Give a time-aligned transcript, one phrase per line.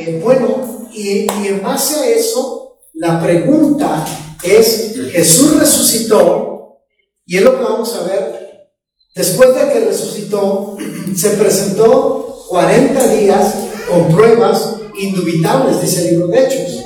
[0.00, 4.04] eh, bueno, y, y en base a eso, la pregunta
[4.42, 6.78] es, Jesús resucitó,
[7.26, 8.70] y es lo que vamos a ver,
[9.14, 10.76] después de que resucitó,
[11.14, 13.54] se presentó 40 días
[13.88, 16.84] con pruebas indubitables, dice el libro de Hechos.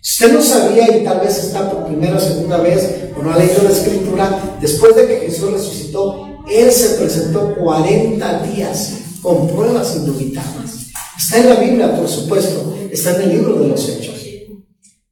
[0.00, 3.32] Si usted no sabía y tal vez está por primera o segunda vez o no
[3.32, 9.48] ha leído la escritura, después de que Jesús resucitó, Él se presentó 40 días con
[9.48, 10.77] pruebas indubitables.
[11.18, 14.24] Está en la Biblia, por supuesto, está en el libro de los Hechos.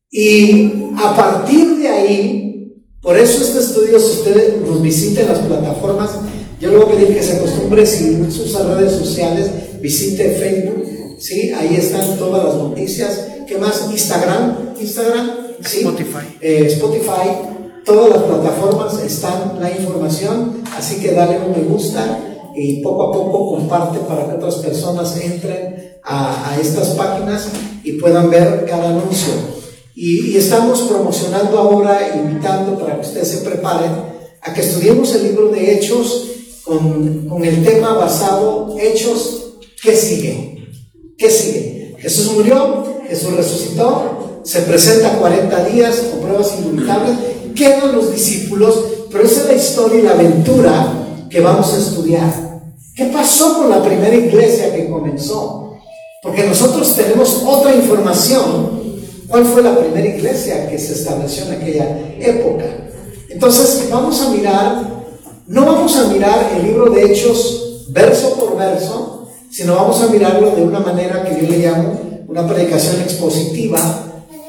[0.08, 5.40] Y a partir de ahí, por eso este estudio, si usted nos visita en las
[5.40, 6.10] plataformas,
[6.60, 9.50] yo le voy a pedir que se acostumbre, si usa redes sociales,
[9.82, 10.86] visite Facebook,
[11.18, 11.52] ¿sí?
[11.52, 13.26] Ahí están todas las noticias.
[13.46, 13.88] ¿Qué más?
[13.90, 15.30] Instagram, Instagram,
[15.64, 15.78] ¿sí?
[15.78, 16.38] Spotify.
[16.40, 17.28] Eh, Spotify,
[17.84, 23.12] todas las plataformas están la información, así que dale un me gusta y poco a
[23.12, 27.48] poco comparte para que otras personas entren a, a estas páginas
[27.84, 29.34] y puedan ver cada anuncio.
[29.94, 33.92] Y, y, estamos promocionando ahora, invitando para que ustedes se preparen
[34.42, 36.26] a que estudiemos el libro de Hechos
[36.64, 40.68] con, con el tema basado Hechos, ¿qué sigue?
[41.16, 41.96] ¿Qué sigue?
[41.98, 47.16] Jesús murió, Jesús resucitó, se presenta 40 días con pruebas indubitables,
[47.54, 52.60] quedan los discípulos, pero esa es la historia y la aventura que vamos a estudiar.
[52.94, 55.78] ¿Qué pasó con la primera iglesia que comenzó?
[56.22, 58.76] Porque nosotros tenemos otra información
[59.28, 62.64] ¿Cuál fue la primera iglesia que se estableció en aquella época?
[63.28, 65.04] Entonces vamos a mirar,
[65.48, 70.54] no vamos a mirar el libro de Hechos verso por verso, sino vamos a mirarlo
[70.54, 73.78] de una manera que yo le llamo una predicación expositiva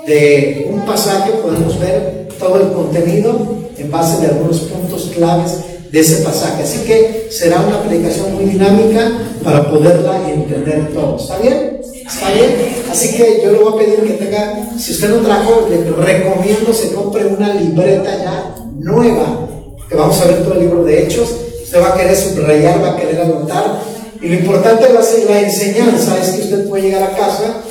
[0.05, 3.36] de un pasaje, podemos ver todo el contenido
[3.78, 5.59] en base de algunos puntos claves
[5.92, 6.64] de ese pasaje.
[6.64, 9.12] Así que será una predicación muy dinámica
[9.44, 11.18] para poderla entender todo.
[11.18, 11.80] ¿Está bien?
[11.82, 12.56] ¿Está bien?
[12.92, 16.74] Así que yo le voy a pedir que tenga, si usted no trajo, le recomiendo
[16.74, 19.48] se compre una libreta ya nueva,
[19.89, 21.30] que vamos a ver todo el libro de Hechos.
[21.64, 23.82] Usted va a querer subrayar, va a querer anotar.
[24.22, 27.61] Y lo importante va a ser la enseñanza, es que usted puede llegar a casa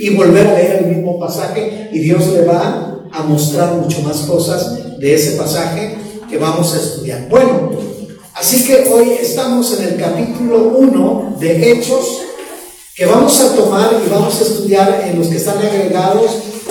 [0.00, 4.18] y volver a leer el mismo pasaje y Dios le va a mostrar mucho más
[4.18, 5.96] cosas de ese pasaje
[6.38, 7.28] vamos a estudiar.
[7.28, 7.70] Bueno,
[8.34, 12.22] así que hoy estamos en el capítulo 1 de Hechos
[12.94, 16.30] que vamos a tomar y vamos a estudiar en los que están agregados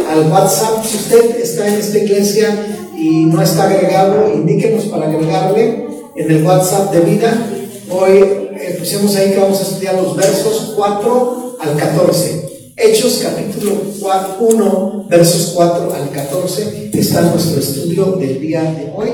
[0.10, 0.86] al WhatsApp.
[0.86, 6.44] Si usted está en esta iglesia y no está agregado, indíquenos para agregarle en el
[6.46, 7.50] WhatsApp de vida.
[7.90, 8.20] Hoy
[8.56, 12.72] eh, pusimos ahí que vamos a estudiar los versos 4 al 14.
[12.76, 13.74] Hechos capítulo
[14.40, 19.10] 1, versos 4 al 14 está nuestro estudio del día de hoy.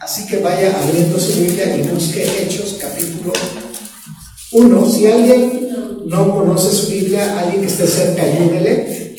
[0.00, 3.34] Así que vaya abriendo su Biblia y busque Hechos capítulo
[4.52, 4.90] 1.
[4.90, 5.68] Si alguien
[6.06, 9.14] no conoce su Biblia, alguien que esté cerca, ayúdele.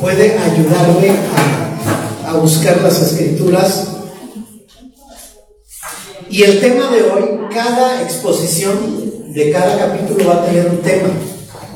[0.00, 3.88] Puede ayudarle a, a buscar las escrituras.
[6.30, 11.10] Y el tema de hoy, cada exposición de cada capítulo va a tener un tema.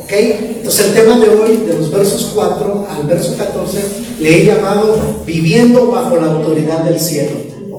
[0.08, 0.14] ¿Ok?
[0.14, 3.78] Entonces el tema de hoy, de los versos 4 al verso 14,
[4.20, 7.32] le he llamado Viviendo bajo la autoridad del cielo.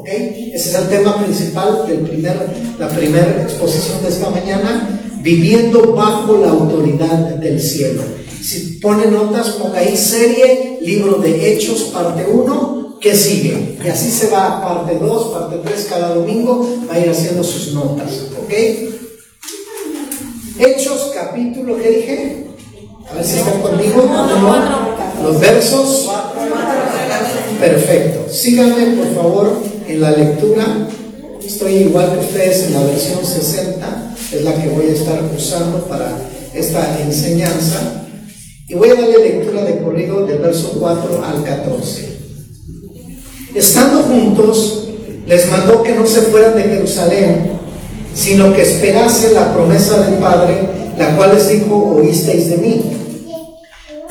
[0.06, 2.35] Ese es el tema principal de primer,
[2.78, 8.03] la primera exposición de esta mañana, viviendo bajo la autoridad del cielo.
[8.39, 13.78] Si pone notas, ponga ahí serie, libro de Hechos, parte 1, que sigue.
[13.84, 17.73] Y así se va, parte 2, parte 3, cada domingo va a ir haciendo sus
[17.73, 18.28] notas.
[18.44, 18.98] ¿Ok?
[20.59, 22.47] Hechos, capítulo, ¿qué dije?
[23.09, 24.11] A ver si están conmigo.
[25.23, 26.09] Los versos.
[27.61, 28.29] Perfecto.
[28.29, 30.65] Síganme, por favor, en la lectura.
[31.41, 35.85] Estoy igual que ustedes en la versión 60, es la que voy a estar usando
[35.85, 36.17] para
[36.53, 38.07] esta enseñanza.
[38.67, 42.19] Y voy a darle lectura de corrido del verso 4 al 14.
[43.55, 44.89] Estando juntos,
[45.25, 47.58] les mandó que no se fueran de Jerusalén,
[48.13, 52.81] sino que esperase la promesa del Padre, la cual les dijo, oísteis de mí.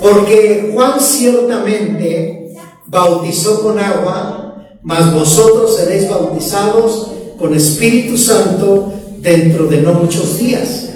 [0.00, 2.54] Porque Juan ciertamente
[2.86, 7.08] bautizó con agua, mas vosotros seréis bautizados
[7.38, 10.88] con Espíritu Santo dentro de no muchos días.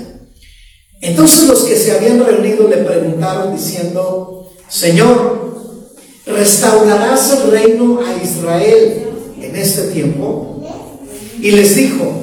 [1.01, 5.57] Entonces los que se habían reunido le preguntaron diciendo, Señor,
[6.25, 9.03] ¿restaurarás el reino a Israel
[9.41, 10.63] en este tiempo?
[11.41, 12.23] Y les dijo,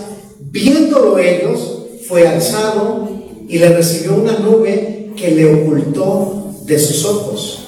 [0.51, 3.09] viéndolo ellos, fue alzado
[3.47, 7.59] y le recibió una nube que le ocultó de sus ojos.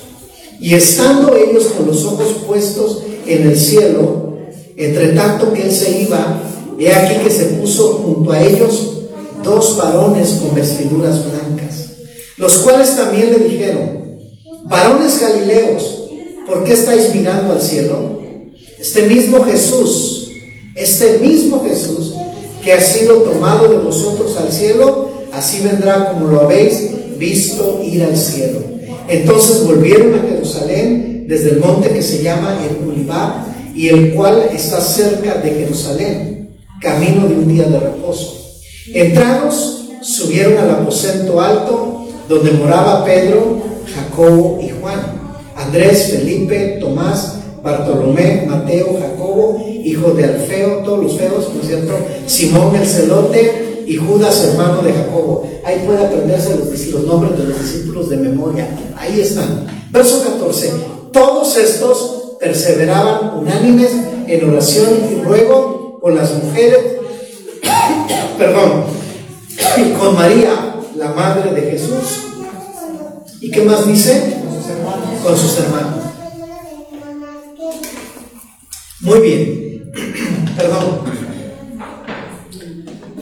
[0.60, 4.38] Y estando ellos con los ojos puestos en el cielo,
[4.76, 6.42] entre tanto que él se iba,
[6.78, 8.92] he aquí que se puso junto a ellos
[9.44, 11.92] dos varones con vestiduras blancas,
[12.38, 14.20] los cuales también le dijeron,
[14.66, 16.04] varones galileos,
[16.48, 18.22] ¿por qué estáis mirando al cielo?
[18.80, 20.30] Este mismo Jesús,
[20.76, 22.14] este mismo Jesús
[22.64, 28.04] que ha sido tomado de vosotros al cielo, así vendrá como lo habéis visto ir
[28.04, 28.60] al cielo.
[29.08, 33.46] Entonces volvieron a Jerusalén desde el monte que se llama el Ulibá
[33.76, 36.50] y el cual está cerca de Jerusalén,
[36.80, 38.62] camino de un día de reposo.
[38.94, 43.62] Entrados, subieron al aposento alto donde moraba Pedro,
[43.94, 45.00] Jacobo y Juan,
[45.56, 51.94] Andrés, Felipe, Tomás, Bartolomé, Mateo, Jacobo, hijo de Alfeo, todos los feos, ¿no cierto?
[52.26, 55.48] Simón el celote y Judas, hermano de Jacobo.
[55.66, 58.68] Ahí puede aprenderse los, los nombres de los discípulos de memoria.
[58.98, 59.68] Ahí están.
[59.92, 60.72] Verso 14.
[61.12, 63.92] Todos estos perseveraban unánimes
[64.28, 66.80] en oración y ruego con las mujeres,
[68.38, 68.84] perdón,
[70.00, 72.24] con María, la madre de Jesús.
[73.40, 74.38] ¿Y qué más dice?
[75.24, 76.04] Con sus hermanos.
[79.02, 79.63] Muy bien.
[80.56, 81.00] Perdón.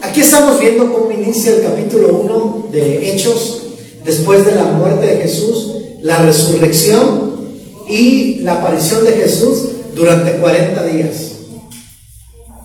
[0.01, 3.62] Aquí estamos viendo cómo inicia el capítulo 1 de Hechos,
[4.04, 7.31] después de la muerte de Jesús, la resurrección
[7.88, 11.31] y la aparición de Jesús durante 40 días.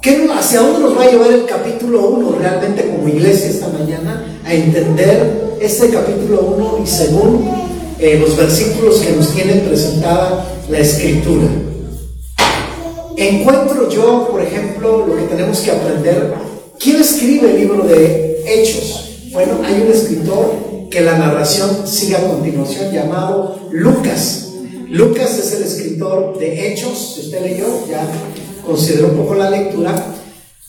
[0.01, 4.41] ¿Qué, ¿Hacia dónde nos va a llevar el capítulo 1 realmente como iglesia esta mañana?
[4.45, 7.51] A entender este capítulo 1 y según
[7.99, 11.49] eh, los versículos que nos tiene presentada la escritura.
[13.17, 16.35] Encuentro yo, por ejemplo, lo que tenemos que aprender.
[16.79, 19.31] ¿Quién escribe el libro de Hechos?
[19.33, 20.53] Bueno, hay un escritor
[20.91, 24.49] que la narración sigue a continuación llamado Lucas.
[24.91, 28.07] Lucas es el escritor de Hechos, si usted leyó, ya
[28.65, 29.95] consideró un poco la lectura.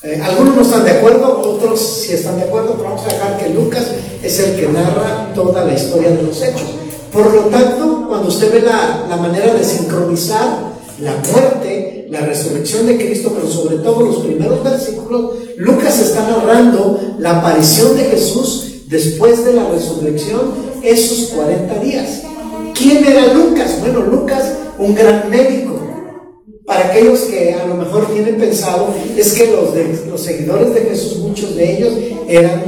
[0.03, 3.38] Eh, algunos no están de acuerdo, otros sí están de acuerdo, pero vamos a dejar
[3.38, 3.88] que Lucas
[4.23, 6.75] es el que narra toda la historia de los hechos.
[7.11, 12.88] Por lo tanto, cuando usted ve la, la manera de sincronizar la muerte, la resurrección
[12.88, 18.83] de Cristo, pero sobre todo los primeros versículos, Lucas está narrando la aparición de Jesús
[18.88, 22.21] después de la resurrección, esos 40 días.
[22.73, 23.77] ¿Quién era Lucas?
[23.81, 25.79] Bueno, Lucas, un gran médico.
[26.65, 29.69] Para aquellos que a lo mejor tienen pensado, es que los,
[30.07, 31.94] los seguidores de Jesús, muchos de ellos
[32.27, 32.63] eran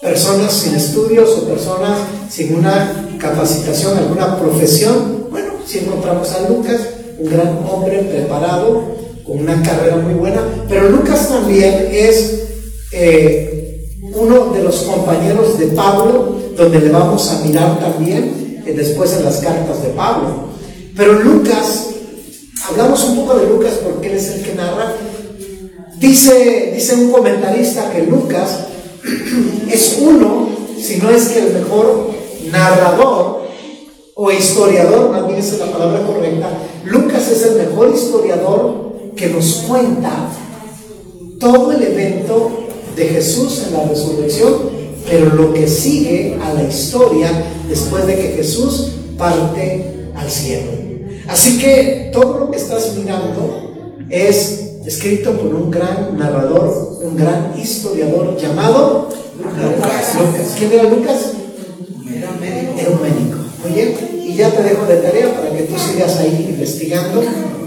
[0.00, 1.98] personas sin estudios o personas
[2.28, 5.26] sin una capacitación, alguna profesión.
[5.30, 6.80] Bueno, si encontramos a Lucas,
[7.18, 8.96] un gran hombre preparado,
[9.26, 12.44] con una carrera muy buena, pero Lucas también es
[12.92, 19.12] eh, uno de los compañeros de Pablo, donde le vamos a mirar también eh, después
[19.14, 20.46] en las cartas de Pablo.
[20.96, 21.88] Pero Lucas,
[22.68, 24.94] hablamos un poco de Lucas porque él es el que narra,
[25.98, 28.60] dice, dice un comentarista que Lucas
[29.70, 30.48] es uno,
[30.80, 32.10] si no es que el mejor
[32.50, 33.35] narrador
[34.18, 36.48] o historiador, más bien es la palabra correcta,
[36.84, 40.30] Lucas es el mejor historiador que nos cuenta
[41.38, 42.50] todo el evento
[42.96, 44.70] de Jesús en la resurrección,
[45.06, 47.30] pero lo que sigue a la historia
[47.68, 50.70] después de que Jesús parte al cielo.
[51.28, 53.74] Así que todo lo que estás mirando
[54.08, 60.54] es escrito por un gran narrador, un gran historiador llamado Lucas.
[60.58, 61.32] ¿Quién era Lucas?
[62.78, 63.25] Era un médico.
[64.24, 67.22] Y ya te dejo de tarea para que tú sigas ahí investigando,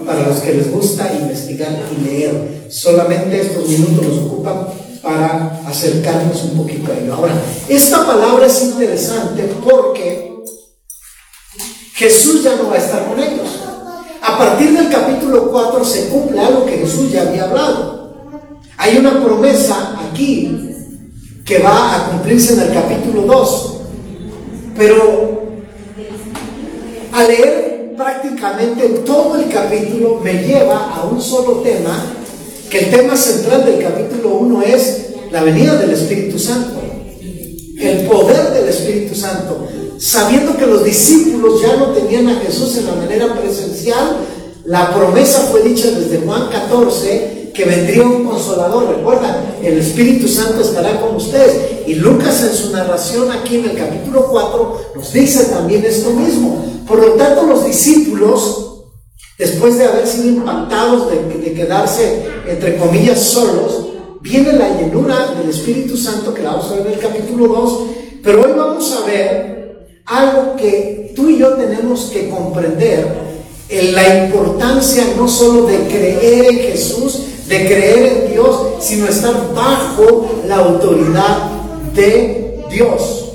[0.05, 2.67] para los que les gusta investigar y leer.
[2.69, 4.67] Solamente estos minutos nos ocupan
[5.01, 7.13] para acercarnos un poquito a ello.
[7.13, 7.33] Ahora,
[7.67, 10.35] esta palabra es interesante porque
[11.93, 13.47] Jesús ya no va a estar con ellos.
[14.21, 18.13] A partir del capítulo 4 se cumple algo que Jesús ya había hablado.
[18.77, 20.69] Hay una promesa aquí
[21.45, 23.75] que va a cumplirse en el capítulo 2.
[24.77, 25.38] Pero
[27.11, 32.13] a leer prácticamente todo el capítulo me lleva a un solo tema,
[32.69, 36.79] que el tema central del capítulo 1 es la venida del Espíritu Santo,
[37.79, 39.67] el poder del Espíritu Santo.
[39.97, 44.17] Sabiendo que los discípulos ya no tenían a Jesús en la manera presencial,
[44.65, 48.95] la promesa fue dicha desde Juan 14, que vendría un consolador.
[48.95, 51.87] Recuerdan, el Espíritu Santo estará con ustedes.
[51.87, 56.63] Y Lucas en su narración aquí en el capítulo 4 nos dice también esto mismo.
[56.89, 58.85] Por lo tanto, los discípulos,
[59.37, 63.89] después de haber sido impactados de, quedarse, entre comillas, solos,
[64.21, 67.79] viene la llenura del Espíritu Santo que la vamos a ver en el capítulo 2.
[68.23, 73.07] Pero hoy vamos a ver algo que tú y yo tenemos que comprender
[73.69, 79.53] en la importancia no solo de creer en Jesús, de creer en Dios, sino estar
[79.53, 81.51] bajo la autoridad
[81.93, 83.28] de Dios,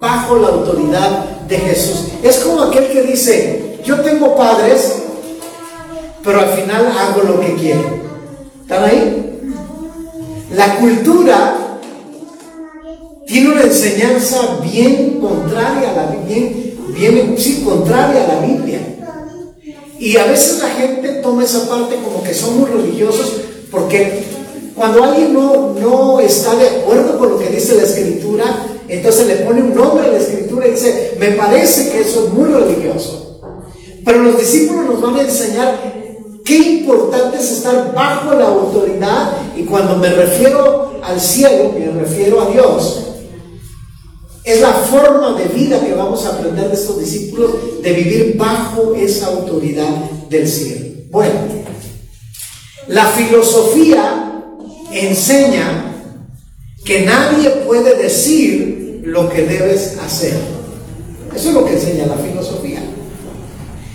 [0.00, 2.06] bajo la autoridad de Jesús.
[2.22, 5.02] Es como aquel que dice, yo tengo padres,
[6.24, 8.00] pero al final hago lo que quiero.
[8.62, 9.40] ¿Están ahí?
[10.54, 11.78] La cultura
[13.26, 18.80] tiene una enseñanza bien contraria a la bien, bien sí, contraria a la Biblia.
[19.98, 23.34] Y a veces la gente toma esa parte como que son muy religiosos
[23.70, 24.24] porque
[24.74, 29.36] cuando alguien no, no está de acuerdo con lo que dice la escritura, entonces le
[29.36, 33.40] pone un nombre a la escritura y dice, me parece que eso es muy religioso.
[34.04, 35.78] Pero los discípulos nos van a enseñar
[36.44, 42.40] qué importante es estar bajo la autoridad y cuando me refiero al cielo, me refiero
[42.40, 43.06] a Dios.
[44.42, 48.94] Es la forma de vida que vamos a aprender de estos discípulos de vivir bajo
[48.94, 50.86] esa autoridad del cielo.
[51.10, 51.34] Bueno,
[52.88, 54.42] la filosofía
[54.90, 55.90] enseña
[56.84, 60.34] que nadie puede decir lo que debes hacer.
[61.34, 62.82] Eso es lo que enseña la filosofía.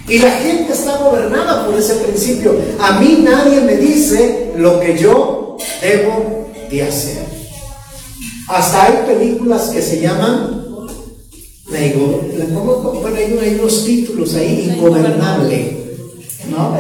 [0.08, 2.56] Y la gente está gobernada por ese principio.
[2.80, 7.26] A mí nadie me dice lo que yo debo de hacer.
[8.48, 10.66] Hasta hay películas que se llaman,
[11.68, 15.78] bueno, hay unos títulos ahí, Ingobernable,
[16.52, 16.78] ¿no?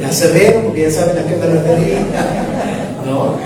[0.00, 2.06] Ya se ve, porque ya saben a qué me refería,
[3.06, 3.36] ¿no?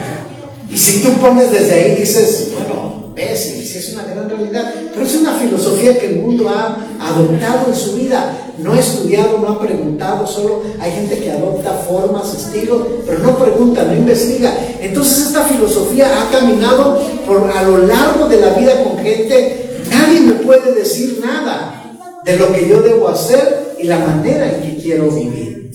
[0.68, 2.85] Y si tú pones desde ahí, dices, bueno,
[3.16, 7.74] si es una gran realidad, pero es una filosofía que el mundo ha adoptado en
[7.74, 8.52] su vida.
[8.58, 13.38] No ha estudiado, no ha preguntado, solo hay gente que adopta formas, estilos, pero no
[13.38, 14.54] pregunta, no investiga.
[14.80, 19.82] Entonces esta filosofía ha caminado por, a lo largo de la vida con gente.
[19.90, 21.94] Nadie me puede decir nada
[22.24, 25.70] de lo que yo debo hacer y la manera en que quiero vivir.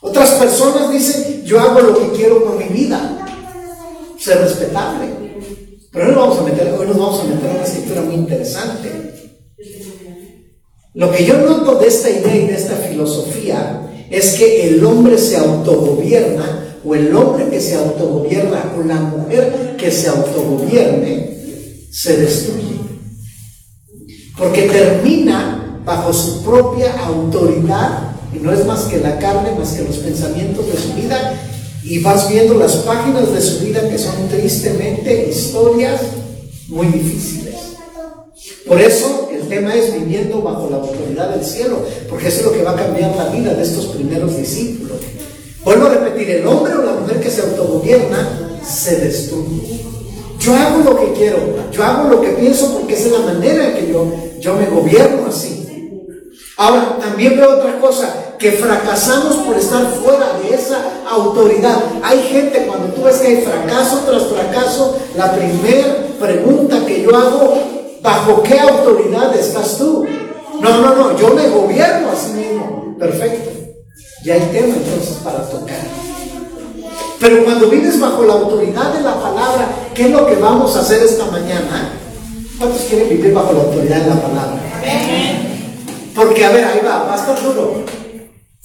[0.00, 3.26] Otras personas dicen, yo hago lo que quiero con mi vida.
[4.18, 5.33] Ser respetable.
[5.94, 8.14] Pero hoy nos vamos a meter, hoy nos vamos a meter en una escritura muy
[8.16, 8.90] interesante.
[10.94, 15.16] Lo que yo noto de esta idea y de esta filosofía es que el hombre
[15.16, 21.38] se autogobierna, o el hombre que se autogobierna, o la mujer que se autogobierne,
[21.92, 22.74] se destruye.
[24.36, 29.84] Porque termina bajo su propia autoridad, y no es más que la carne, más que
[29.84, 31.34] los pensamientos de su vida,
[31.84, 36.00] y vas viendo las páginas de su vida que son tristemente historias
[36.68, 37.54] muy difíciles.
[38.66, 42.52] Por eso el tema es viviendo bajo la autoridad del cielo, porque eso es lo
[42.52, 44.96] que va a cambiar la vida de estos primeros discípulos.
[45.62, 49.80] Vuelvo a repetir, el hombre o la mujer que se autogobierna se destruye.
[50.40, 51.38] Yo hago lo que quiero,
[51.70, 54.66] yo hago lo que pienso porque esa es la manera en que yo, yo me
[54.66, 55.66] gobierno así.
[56.56, 61.78] Ahora, también veo otra cosa, que fracasamos por estar fuera de esa autoridad.
[62.02, 67.16] Hay gente, cuando tú ves que hay fracaso tras fracaso, la primera pregunta que yo
[67.16, 67.54] hago,
[68.02, 70.04] ¿bajo qué autoridad estás tú?
[70.60, 72.96] No, no, no, yo me gobierno a sí mismo.
[72.98, 73.50] Perfecto.
[74.24, 75.76] Ya hay tema entonces para tocar.
[77.20, 80.80] Pero cuando vives bajo la autoridad de la palabra, ¿qué es lo que vamos a
[80.80, 81.92] hacer esta mañana?
[82.58, 84.60] ¿Cuántos quieren vivir bajo la autoridad de la palabra?
[86.14, 87.84] Porque, a ver, ahí va, estar duro.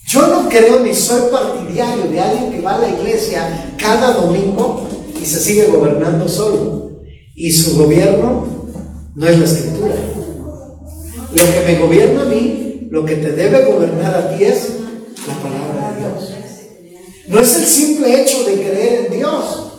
[0.09, 4.87] Yo no creo ni soy partidario de alguien que va a la iglesia cada domingo
[5.21, 7.03] y se sigue gobernando solo.
[7.35, 8.47] Y su gobierno
[9.13, 9.93] no es la escritura.
[11.31, 14.69] Lo que me gobierna a mí, lo que te debe gobernar a ti es
[15.27, 16.33] la palabra de Dios.
[17.27, 19.73] No es el simple hecho de creer en Dios.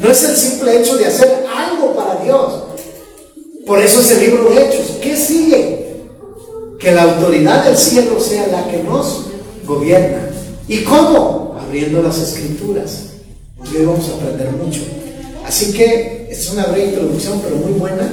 [0.00, 2.52] No es el simple hecho de hacer algo para Dios.
[3.66, 4.98] Por eso es el libro de Hechos.
[5.02, 6.04] ¿Qué sigue?
[6.78, 9.26] Que la autoridad del cielo sea la que nos
[9.66, 10.30] gobierna.
[10.68, 11.56] ¿Y cómo?
[11.60, 13.06] Abriendo las escrituras.
[13.58, 14.80] Hoy vamos a aprender mucho.
[15.44, 18.10] Así que es una breve introducción, pero muy buena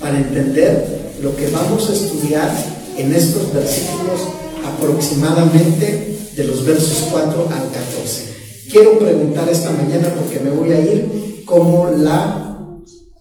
[0.00, 2.50] para entender lo que vamos a estudiar
[2.96, 4.20] en estos versículos
[4.64, 8.36] aproximadamente de los versos 4 al 14.
[8.70, 12.58] Quiero preguntar esta mañana porque me voy a ir como la,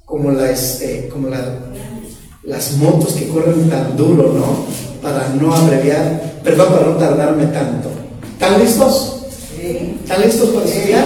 [0.05, 1.71] como la, este, como la,
[2.43, 4.65] las motos que corren tan duro, ¿no?
[5.05, 7.89] Para no abreviar, perdón, para no tardarme tanto.
[8.33, 9.17] ¿Están listos?
[9.61, 11.05] ¿Están listos para estudiar?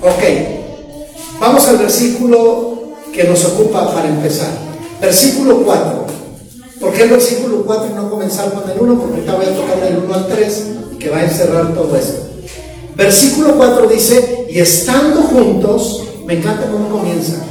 [0.00, 1.40] Ok.
[1.40, 4.50] Vamos al versículo que nos ocupa para empezar.
[5.00, 6.06] Versículo 4.
[6.80, 8.94] ¿Por qué el versículo 4 y no comenzar con el 1?
[8.96, 10.66] Porque ahorita voy a tocar del 1 al 3,
[11.00, 12.28] que va a encerrar todo esto.
[12.94, 17.42] Versículo 4 dice, y estando juntos, me encanta cómo comienza.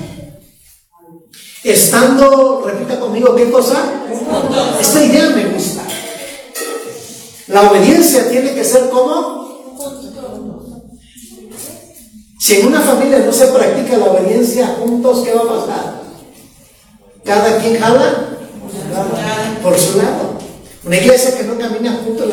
[1.63, 3.83] Estando, repita conmigo, ¿qué cosa?
[4.79, 5.81] Esta idea me gusta.
[7.47, 9.41] La obediencia tiene que ser como
[12.39, 16.01] si en una familia no se practica la obediencia juntos, ¿qué va a pasar?
[17.23, 18.29] Cada quien jala
[19.61, 20.31] por su lado.
[20.83, 22.25] Una iglesia que no camina junto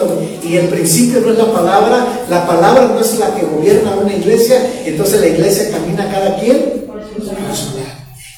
[0.42, 4.14] y el principio no es la palabra, la palabra no es la que gobierna una
[4.14, 6.77] iglesia, entonces la iglesia camina cada quien.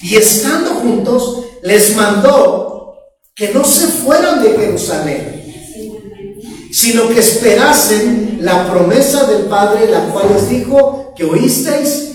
[0.03, 2.95] Y estando juntos, les mandó
[3.35, 6.41] que no se fueran de Jerusalén,
[6.73, 12.13] sino que esperasen la promesa del Padre, la cual les dijo que oísteis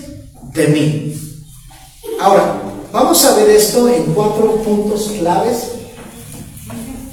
[0.52, 1.14] de mí.
[2.20, 2.62] Ahora,
[2.92, 5.76] vamos a ver esto en cuatro puntos claves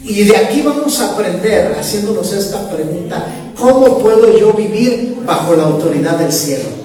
[0.04, 3.26] y de aquí vamos a aprender, haciéndonos esta pregunta,
[3.58, 6.83] ¿cómo puedo yo vivir bajo la autoridad del cielo?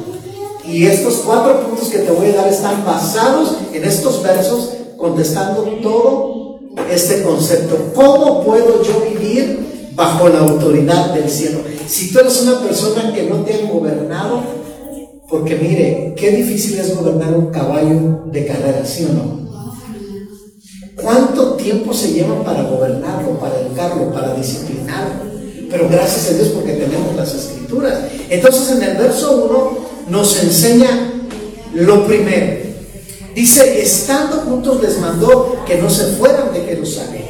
[0.71, 5.63] Y estos cuatro puntos que te voy a dar están basados en estos versos, contestando
[5.83, 6.61] todo
[6.91, 7.93] este concepto.
[7.95, 11.61] ¿Cómo puedo yo vivir bajo la autoridad del cielo?
[11.87, 14.43] Si tú eres una persona que no te han gobernado,
[15.29, 19.49] porque mire, qué difícil es gobernar un caballo de carrera, ¿sí o no?
[21.03, 25.29] ¿Cuánto tiempo se lleva para gobernarlo, para educarlo, para disciplinarlo?
[25.71, 28.01] Pero gracias a Dios porque tenemos las escrituras.
[28.29, 31.13] Entonces en el verso 1 nos enseña
[31.75, 32.69] lo primero.
[33.35, 37.25] Dice, estando juntos les mandó que no se fueran de Jerusalén.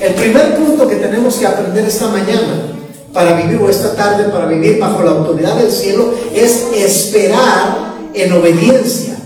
[0.00, 2.72] El primer punto que tenemos que aprender esta mañana
[3.12, 8.32] para vivir o esta tarde para vivir bajo la autoridad del cielo es esperar en
[8.32, 9.16] obediencia.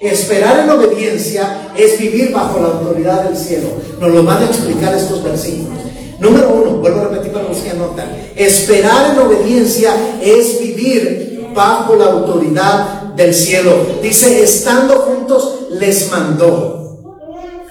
[0.00, 3.70] Esperar en obediencia es vivir bajo la autoridad del cielo.
[3.98, 5.80] Nos lo van a explicar estos versículos.
[6.20, 8.08] Número uno, vuelvo a repetir para los que anotan.
[8.36, 13.72] Esperar en obediencia es vivir bajo la autoridad del cielo.
[14.02, 16.80] Dice, estando juntos les mandó.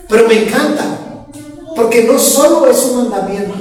[0.08, 1.28] Pero me encanta,
[1.76, 3.56] porque no solo es un mandamiento,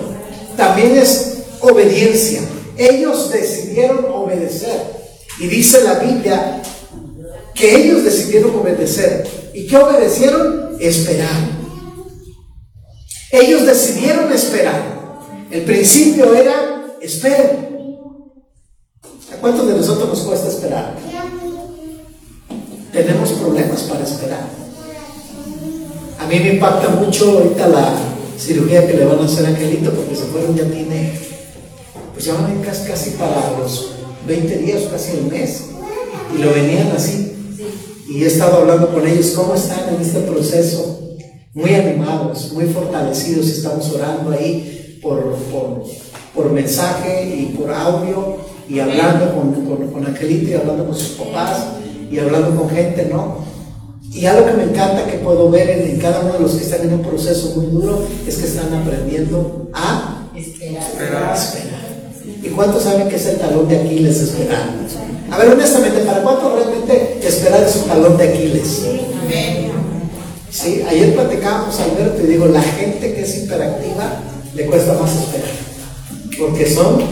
[0.56, 2.42] también es obediencia.
[2.76, 5.02] Ellos decidieron obedecer.
[5.38, 6.62] Y dice la Biblia
[7.54, 9.26] que ellos decidieron obedecer.
[9.54, 10.76] ¿Y qué obedecieron?
[10.80, 11.62] Esperar.
[13.30, 14.82] Ellos decidieron esperar.
[15.50, 17.71] El principio era, esperen.
[19.42, 20.94] ¿A cuántos de nosotros nos cuesta esperar?
[22.92, 24.46] Tenemos problemas para esperar.
[26.20, 27.92] A mí me impacta mucho ahorita la
[28.38, 31.18] cirugía que le van a hacer a Angelito porque se fueron ya tiene,
[32.12, 33.94] pues ya van casi, para los
[34.28, 35.64] 20 días, casi el mes.
[36.36, 37.34] Y lo venían así
[38.08, 41.16] y he estado hablando con ellos cómo están en este proceso,
[41.52, 45.34] muy animados, muy fortalecidos, estamos orando ahí por,
[46.32, 51.10] por, mensaje y por audio y hablando con, con, con Angelita y hablando con sus
[51.10, 51.66] papás
[52.10, 53.42] y hablando con gente, ¿no?
[54.12, 56.82] Y algo que me encanta que puedo ver en, cada uno de los que están
[56.82, 61.36] en un proceso muy duro es que están aprendiendo a esperar.
[62.42, 64.68] ¿Y cuántos saben que es el talón de Aquiles esperar?
[65.30, 68.82] A ver, honestamente, ¿para cuánto realmente esperar es un talón de Aquiles?
[70.50, 74.20] Sí, ayer platicábamos, Alberto, y digo, la gente que es hiperactiva
[74.54, 75.50] le cuesta más esperar.
[76.38, 77.02] Porque son.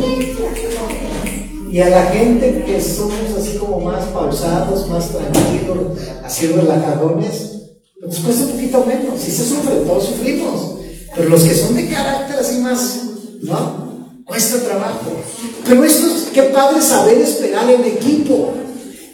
[1.70, 7.50] Y a la gente que somos así como más pausados, más tranquilos, haciendo relajadones,
[8.00, 9.20] nos cuesta un poquito menos.
[9.20, 10.78] Si se sufre, todos sufrimos.
[11.14, 13.00] Pero los que son de carácter así más,
[13.42, 13.90] ¿no?
[14.24, 15.12] Cuesta trabajo.
[15.64, 18.52] Pero esto es, qué padre saber esperar en equipo.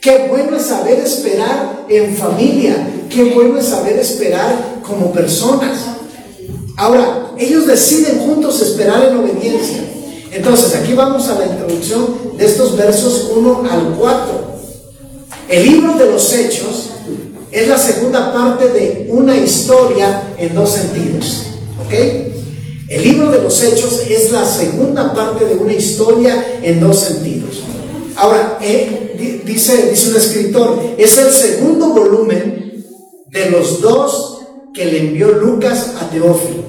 [0.00, 2.88] Qué bueno es saber esperar en familia.
[3.10, 5.78] Qué bueno es saber esperar como personas.
[6.76, 9.95] Ahora, ellos deciden juntos esperar en obediencia.
[10.36, 14.56] Entonces, aquí vamos a la introducción de estos versos 1 al 4.
[15.48, 16.90] El libro de los hechos
[17.50, 21.42] es la segunda parte de una historia en dos sentidos.
[21.84, 21.94] ¿Ok?
[22.88, 27.62] El libro de los Hechos es la segunda parte de una historia en dos sentidos.
[28.14, 32.84] Ahora, eh, dice, dice un escritor, es el segundo volumen
[33.26, 34.38] de los dos
[34.72, 36.62] que le envió Lucas a Teófilo.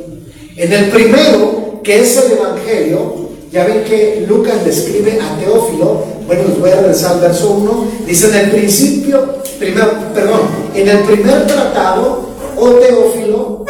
[0.56, 6.44] En el primero, que es el Evangelio, ya ven que Lucas describe a Teófilo, bueno,
[6.50, 10.42] les voy a regresar al verso 1, dice en el principio, primero, perdón,
[10.76, 13.66] en el primer tratado, oh Teófilo,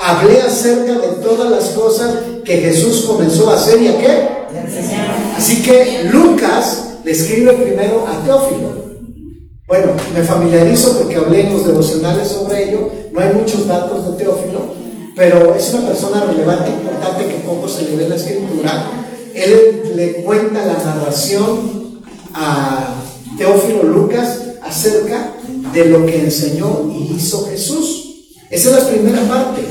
[0.00, 2.14] hablé acerca de todas las cosas
[2.44, 4.28] que Jesús comenzó a hacer y a qué?
[5.36, 8.80] Así que Lucas le escribe primero a Teófilo.
[9.68, 14.24] Bueno, me familiarizo porque hablé en los devocionales sobre ello, no hay muchos datos de
[14.24, 14.60] Teófilo,
[15.14, 18.99] pero es una persona relevante, importante que poco se le ve en la escritura.
[19.34, 22.00] Él le cuenta la narración
[22.34, 22.94] a
[23.38, 25.34] Teófilo Lucas acerca
[25.72, 28.26] de lo que enseñó y hizo Jesús.
[28.50, 29.62] Esa es la primera parte.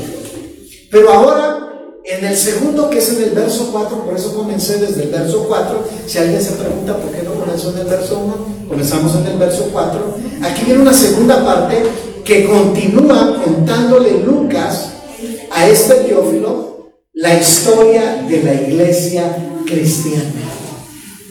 [0.90, 1.70] Pero ahora
[2.04, 5.44] en el segundo, que es en el verso 4, por eso comencé desde el verso
[5.46, 5.84] 4.
[6.06, 9.38] Si alguien se pregunta por qué no comenzó en el verso 1, comenzamos en el
[9.38, 10.16] verso 4.
[10.42, 11.82] Aquí viene una segunda parte
[12.24, 14.88] que continúa contándole Lucas
[15.50, 16.69] a este Teófilo
[17.20, 20.40] la historia de la iglesia cristiana.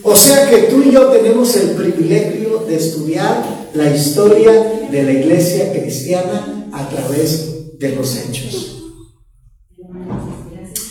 [0.04, 4.52] O sea que tú y yo tenemos el privilegio de estudiar la historia
[4.88, 8.84] de la iglesia cristiana a través de los hechos.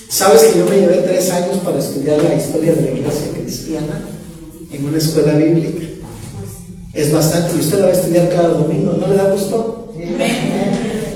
[0.09, 4.05] ¿Sabes que yo me llevé tres años para estudiar la historia de la iglesia cristiana
[4.69, 5.85] en una escuela bíblica?
[6.93, 9.93] Es bastante, y usted la va a estudiar cada domingo, ¿no le da gusto?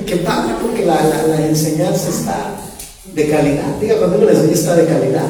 [0.06, 2.63] Qué padre, porque la, la, enseñanza está
[3.14, 3.80] de calidad.
[3.80, 5.26] Diga cuando la enseñanza está de calidad.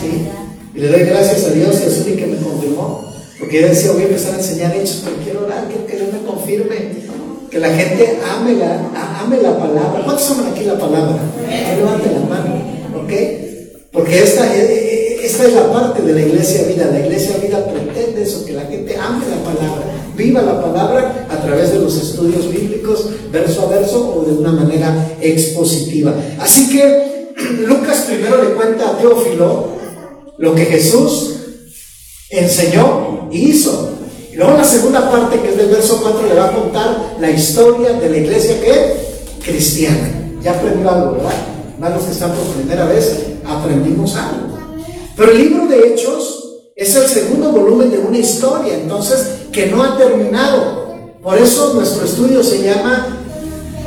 [0.00, 0.28] ¿Sí?
[0.74, 3.08] Y le doy gracias a Dios, Jesús, que me confirmó.
[3.38, 6.12] Porque yo decía, voy a empezar a enseñar hechos, pero quiero orar, quiero que Dios
[6.12, 6.76] me confirme
[7.50, 10.02] que la gente ame la, ame la palabra.
[10.04, 11.18] ¿Cuántos aman aquí la palabra?
[11.76, 12.62] Levante la mano,
[13.02, 13.12] ¿ok?
[13.92, 16.86] Porque esta, e, e, esta es la parte de la iglesia vida.
[16.92, 19.84] La iglesia vida pretende eso, que la gente ame la palabra,
[20.18, 24.50] viva la palabra a través de los estudios bíblicos, verso a verso o de una
[24.52, 26.12] manera expositiva.
[26.40, 27.34] Así que
[27.66, 29.68] Lucas primero le cuenta a Teófilo
[30.36, 31.36] lo que Jesús
[32.30, 33.90] enseñó y hizo.
[34.34, 37.92] Luego la segunda parte, que es del verso 4, le va a contar la historia
[37.92, 38.94] de la iglesia que
[39.44, 40.10] cristiana.
[40.42, 41.94] Ya aprendió algo, ¿verdad?
[41.94, 44.58] Los que están por primera vez, aprendimos algo.
[45.16, 46.47] Pero el libro de Hechos
[46.78, 50.86] es el segundo volumen de una historia, entonces, que no ha terminado.
[51.20, 53.18] Por eso nuestro estudio se llama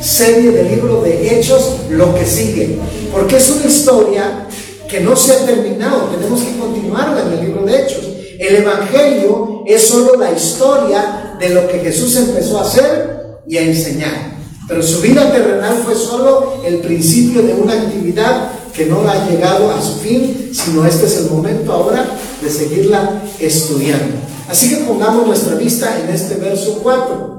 [0.02, 2.80] serie de libro de Hechos, lo que sigue.
[3.14, 4.46] Porque es una historia
[4.90, 8.10] que no se ha terminado, tenemos que continuarla en el libro de Hechos.
[8.38, 13.62] El Evangelio es solo la historia de lo que Jesús empezó a hacer y a
[13.62, 14.36] enseñar.
[14.68, 19.72] Pero su vida terrenal fue solo el principio de una actividad que no ha llegado
[19.72, 22.06] a su fin, sino este es el momento ahora
[22.42, 24.16] de seguirla estudiando.
[24.50, 27.32] Así que pongamos nuestra vista en este verso 4.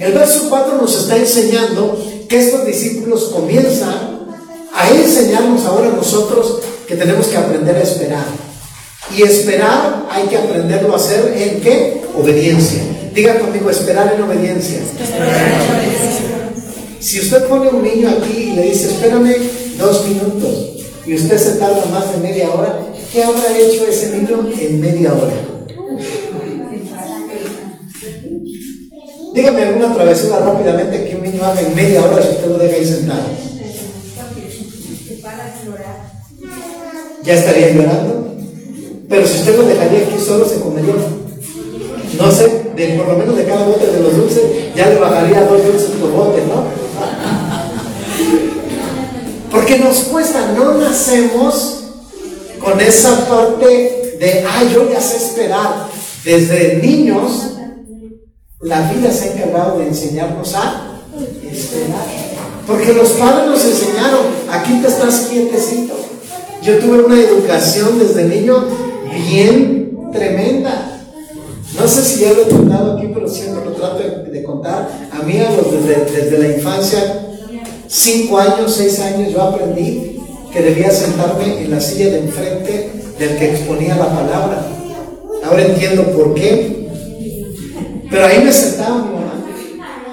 [0.00, 1.96] El verso 4 nos está enseñando
[2.28, 4.14] que estos discípulos comienzan
[4.74, 8.24] a enseñarnos ahora nosotros que tenemos que aprender a esperar.
[9.16, 12.04] Y esperar hay que aprenderlo a hacer en qué?
[12.16, 12.82] Obediencia.
[13.14, 14.80] Diga conmigo, esperar en obediencia.
[16.98, 19.36] Si usted pone un niño aquí y le dice, espérame
[19.78, 20.70] dos minutos,
[21.06, 22.80] y usted se tarda más de media hora,
[23.14, 25.34] ¿qué habrá hecho ese niño en media hora?
[29.32, 32.74] Dígame alguna travesura rápidamente que un niño haga en media hora si usted lo deja
[32.74, 33.22] ahí sentado.
[37.22, 38.34] ¿Ya estaría llorando?
[39.08, 40.94] Pero si usted lo dejaría aquí solo, se comería.
[42.18, 44.42] No sé, de, por lo menos de cada bote de los dulces,
[44.74, 46.64] ya le bajaría dos dulces por bote, ¿no?
[49.52, 51.83] Porque nos cuesta, no nacemos
[52.64, 55.88] con esa parte de, ay, yo ya sé esperar.
[56.24, 57.50] Desde niños,
[58.60, 61.00] la vida se ha encargado de enseñarnos a
[61.52, 62.06] esperar.
[62.66, 65.94] Porque los padres nos enseñaron, aquí te estás quietecito.
[66.62, 68.64] Yo tuve una educación desde niño
[69.28, 71.02] bien tremenda.
[71.78, 74.88] No sé si ya lo he contado aquí, pero siempre lo trato de, contar.
[75.10, 77.36] A mí, desde, desde la infancia,
[77.86, 80.13] cinco años, seis años, yo aprendí
[80.54, 84.64] que debía sentarme en la silla de enfrente del que exponía la palabra.
[85.42, 86.88] Ahora entiendo por qué.
[88.08, 89.44] Pero ahí me sentaba mi mamá.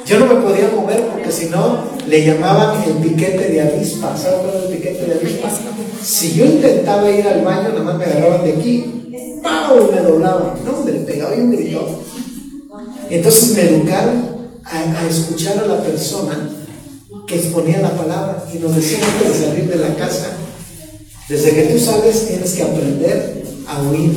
[0.03, 4.17] Yo no me podía mover porque si no le llamaban el piquete de avispa.
[4.17, 5.49] ¿Sabes cuál es el piquete de avispa?
[6.03, 9.91] Si yo intentaba ir al baño, nada más me agarraban de aquí, ¡pau!
[9.91, 10.53] me doblaban.
[10.65, 11.85] No, le pegaba y un gritón.
[13.11, 16.49] Entonces me educaron a, escuchar a la persona
[17.27, 20.31] que exponía la palabra y nos decían antes de salir de la casa,
[21.29, 24.11] desde que tú sales tienes que aprender a oír,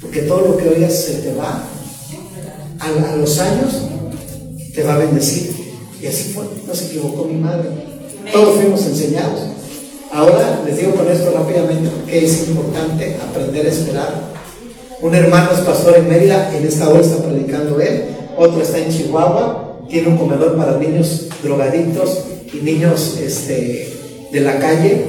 [0.00, 1.64] porque todo lo que oigas se te va.
[2.78, 3.72] A, los años
[4.74, 5.52] te va a bendecir.
[6.00, 7.70] Y así fue, no se equivocó mi madre.
[8.32, 9.40] Todos fuimos enseñados.
[10.12, 14.34] Ahora les digo con esto rápidamente porque es importante aprender a esperar.
[15.00, 18.04] Un hermano es pastor en Mérida, en esta hora está predicando él.
[18.36, 23.92] Otro está en Chihuahua, tiene un comedor para niños drogadictos y niños este,
[24.32, 25.06] de la calle.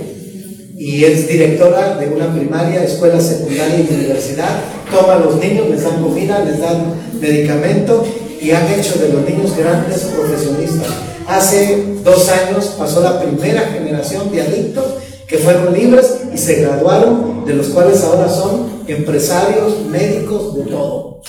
[0.77, 4.59] y es directora de una primaria, escuela secundaria y universidad.
[4.91, 8.05] Toma a los niños, les dan comida, les dan medicamento
[8.41, 10.91] y han hecho de los niños grandes profesionistas.
[11.27, 14.85] Hace dos años pasó la primera generación de adictos
[15.27, 21.21] que fueron libres y se graduaron, de los cuales ahora son empresarios, médicos, de todo.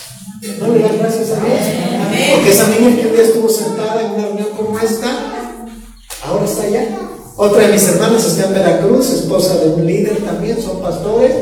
[0.60, 1.95] ¿No le dan gracias a Dios?
[2.36, 5.10] Porque esa niña que un día estuvo sentada en una reunión como esta,
[6.22, 6.86] ahora está allá.
[7.34, 11.32] Otra de mis hermanas está en Veracruz, esposa de un líder también, son pastores.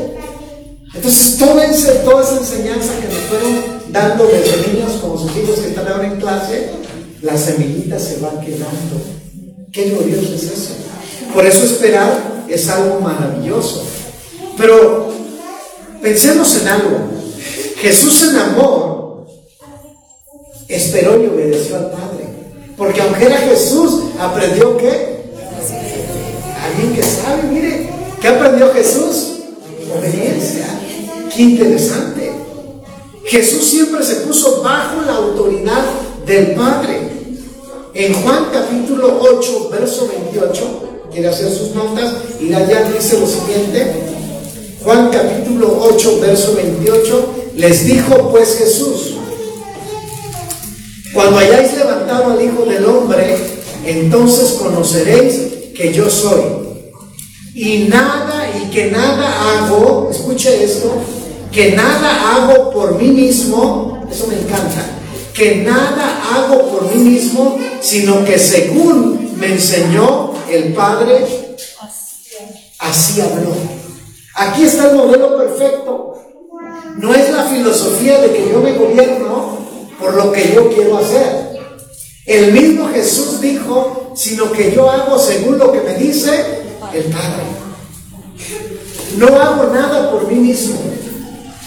[0.93, 5.67] Entonces, esa, toda esa enseñanza que nos fueron dando desde niños, como sus hijos que
[5.67, 6.69] están ahora en clase,
[7.21, 9.01] las semillitas se van quedando.
[9.73, 10.75] Qué glorioso es eso.
[11.33, 13.85] Por eso esperar es algo maravilloso.
[14.57, 15.11] Pero
[16.01, 16.97] pensemos en algo.
[17.81, 18.94] Jesús en amor
[20.67, 22.25] esperó y obedeció al Padre.
[22.77, 25.15] Porque aunque era Jesús, aprendió que
[26.63, 27.89] alguien que sabe, mire,
[28.21, 29.33] ¿qué aprendió Jesús?
[29.97, 30.67] Obediencia.
[31.33, 32.31] Qué interesante.
[33.25, 35.83] Jesús siempre se puso bajo la autoridad
[36.25, 36.99] del Padre.
[37.93, 43.87] En Juan capítulo 8, verso 28, quiere hacer sus notas, y allá dice lo siguiente.
[44.83, 47.25] Juan capítulo 8, verso 28,
[47.55, 49.14] les dijo pues Jesús,
[51.15, 53.37] cuando hayáis levantado al Hijo del Hombre,
[53.85, 56.43] entonces conoceréis que yo soy.
[57.53, 60.91] Y nada, y que nada hago, escuche esto,
[61.53, 64.85] que nada hago por mí mismo, eso me encanta,
[65.33, 71.55] que nada hago por mí mismo, sino que según me enseñó el Padre,
[72.79, 73.55] así habló.
[74.35, 76.13] Aquí está el modelo perfecto.
[76.97, 79.64] No es la filosofía de que yo me gobierno
[79.99, 81.55] por lo que yo quiero hacer.
[82.25, 86.31] El mismo Jesús dijo, sino que yo hago según lo que me dice
[86.93, 87.43] el Padre.
[89.17, 90.79] No hago nada por mí mismo.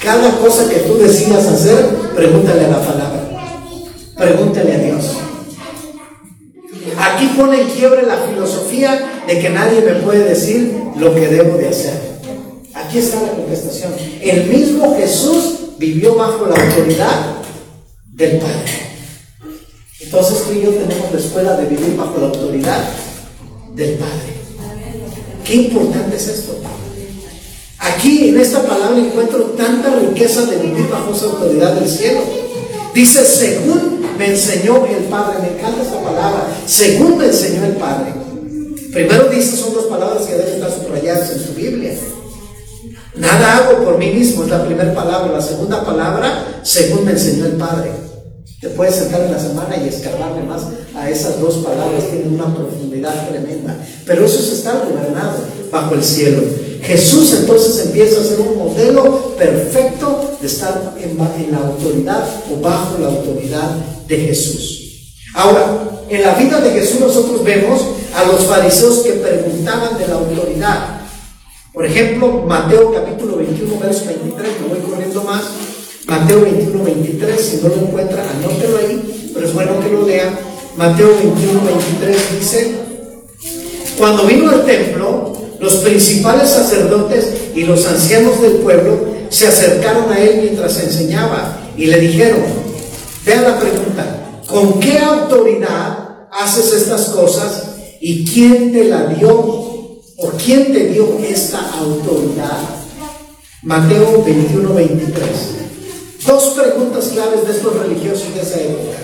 [0.02, 3.58] Cada cosa que tú decidas hacer, pregúntale a la palabra.
[4.16, 5.04] Pregúntale a Dios.
[6.98, 11.56] Aquí pone en quiebre la filosofía de que nadie me puede decir lo que debo
[11.56, 12.18] de hacer.
[12.74, 13.92] Aquí está la contestación.
[14.20, 17.38] El mismo Jesús vivió bajo la autoridad
[18.18, 18.72] del Padre.
[20.00, 22.82] Entonces tú y yo tenemos la escuela de vivir bajo la autoridad
[23.74, 24.34] del Padre.
[25.44, 26.58] Qué importante es esto.
[27.78, 32.20] Aquí en esta palabra encuentro tanta riqueza de vivir bajo esa autoridad del cielo.
[32.92, 38.12] Dice, según me enseñó el Padre, me encanta esta palabra, según me enseñó el Padre.
[38.92, 41.94] Primero dice, son dos palabras que deben estar subrayadas en su Biblia.
[43.14, 45.32] Nada hago por mí mismo, es la primera palabra.
[45.32, 48.07] La segunda palabra, según me enseñó el Padre.
[48.60, 50.62] Te puedes sentar en la semana y escarbarle más
[50.96, 53.76] a esas dos palabras, tienen una profundidad tremenda.
[54.04, 55.38] Pero eso es estar gobernado
[55.70, 56.42] bajo el cielo.
[56.82, 61.16] Jesús entonces empieza a ser un modelo perfecto de estar en,
[61.52, 63.76] la autoridad o bajo la autoridad
[64.08, 65.14] de Jesús.
[65.34, 67.80] Ahora, en la vida de Jesús nosotros vemos
[68.12, 71.00] a los fariseos que preguntaban de la autoridad.
[71.72, 75.42] Por ejemplo, Mateo capítulo 21, verso 23, me voy corriendo más.
[76.08, 80.38] Mateo 21, 23, si no lo encuentra, anótelo ahí, pero es bueno que lo lean.
[80.74, 81.60] Mateo 21,
[82.00, 82.74] 23 dice,
[83.98, 90.18] cuando vino al templo, los principales sacerdotes y los ancianos del pueblo se acercaron a
[90.18, 92.40] él mientras enseñaba y le dijeron,
[93.26, 97.64] vean la pregunta, ¿con qué autoridad haces estas cosas
[98.00, 102.60] y quién te la dio o quién te dio esta autoridad?
[103.62, 105.67] Mateo 21, 23.
[106.28, 108.98] Dos preguntas claves de estos religiosos de esa época.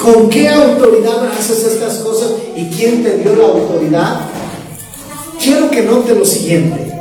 [0.00, 4.20] ¿Con qué autoridad haces estas cosas y quién te dio la autoridad?
[5.48, 6.92] quiero que note lo siguiente.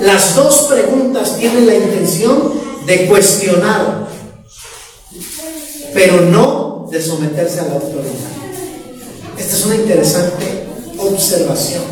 [0.00, 2.52] Las dos preguntas tienen la intención
[2.86, 4.08] de cuestionar,
[5.92, 8.12] pero no de someterse a la autoridad.
[9.38, 10.66] Esta es una interesante
[10.98, 11.84] observación.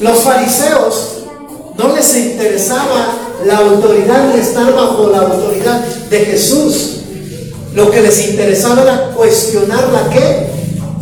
[0.00, 1.24] Los fariseos
[1.76, 6.92] no les interesaba la autoridad ni estar bajo la autoridad de Jesús.
[7.74, 10.46] Lo que les interesaba era cuestionar la qué?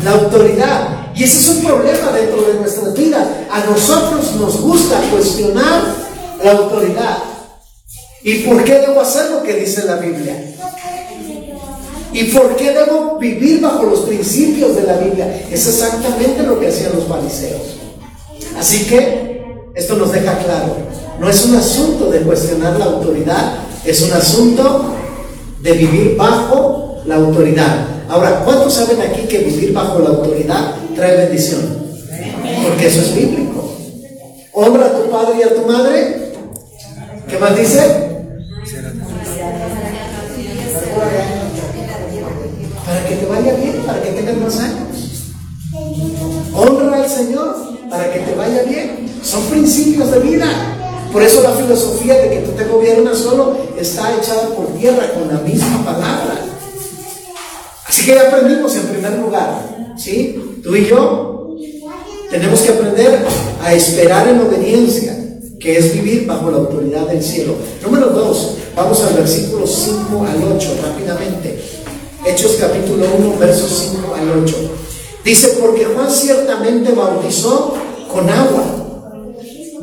[0.02, 1.12] La autoridad.
[1.14, 3.26] Y ese es un problema dentro de nuestras vidas.
[3.50, 5.82] A nosotros nos gusta cuestionar
[6.42, 7.18] la autoridad.
[8.22, 10.34] ¿Y por qué debo hacer lo que dice la Biblia?
[12.12, 15.46] ¿Y por qué debo vivir bajo los principios de la Biblia?
[15.50, 17.62] Es exactamente lo que hacían los fariseos.
[18.58, 19.33] Así que
[19.74, 20.76] esto nos deja claro,
[21.18, 24.94] no es un asunto de cuestionar la autoridad, es un asunto
[25.60, 27.86] de vivir bajo la autoridad.
[28.08, 31.62] Ahora, ¿cuántos saben aquí que vivir bajo la autoridad trae bendición?
[32.68, 33.72] Porque eso es bíblico.
[34.52, 36.32] Honra a tu padre y a tu madre.
[37.28, 38.10] ¿Qué más dice?
[42.86, 45.32] Para que te vaya bien, para que tengas más años.
[46.54, 49.08] Honra al Señor para que te vaya bien.
[49.22, 50.46] Son principios de vida.
[51.12, 55.28] Por eso la filosofía de que tú te gobiernas solo está echada por tierra con
[55.32, 56.44] la misma palabra.
[57.86, 60.60] Así que ya aprendimos en primer lugar, ¿sí?
[60.62, 61.56] Tú y yo
[62.30, 63.24] tenemos que aprender
[63.62, 65.16] a esperar en obediencia,
[65.60, 67.54] que es vivir bajo la autoridad del cielo.
[67.80, 71.60] Número dos, vamos al versículo 5 al 8 rápidamente.
[72.26, 74.83] Hechos capítulo 1, versos 5 al 8.
[75.24, 77.74] Dice, porque Juan ciertamente bautizó
[78.12, 78.84] con agua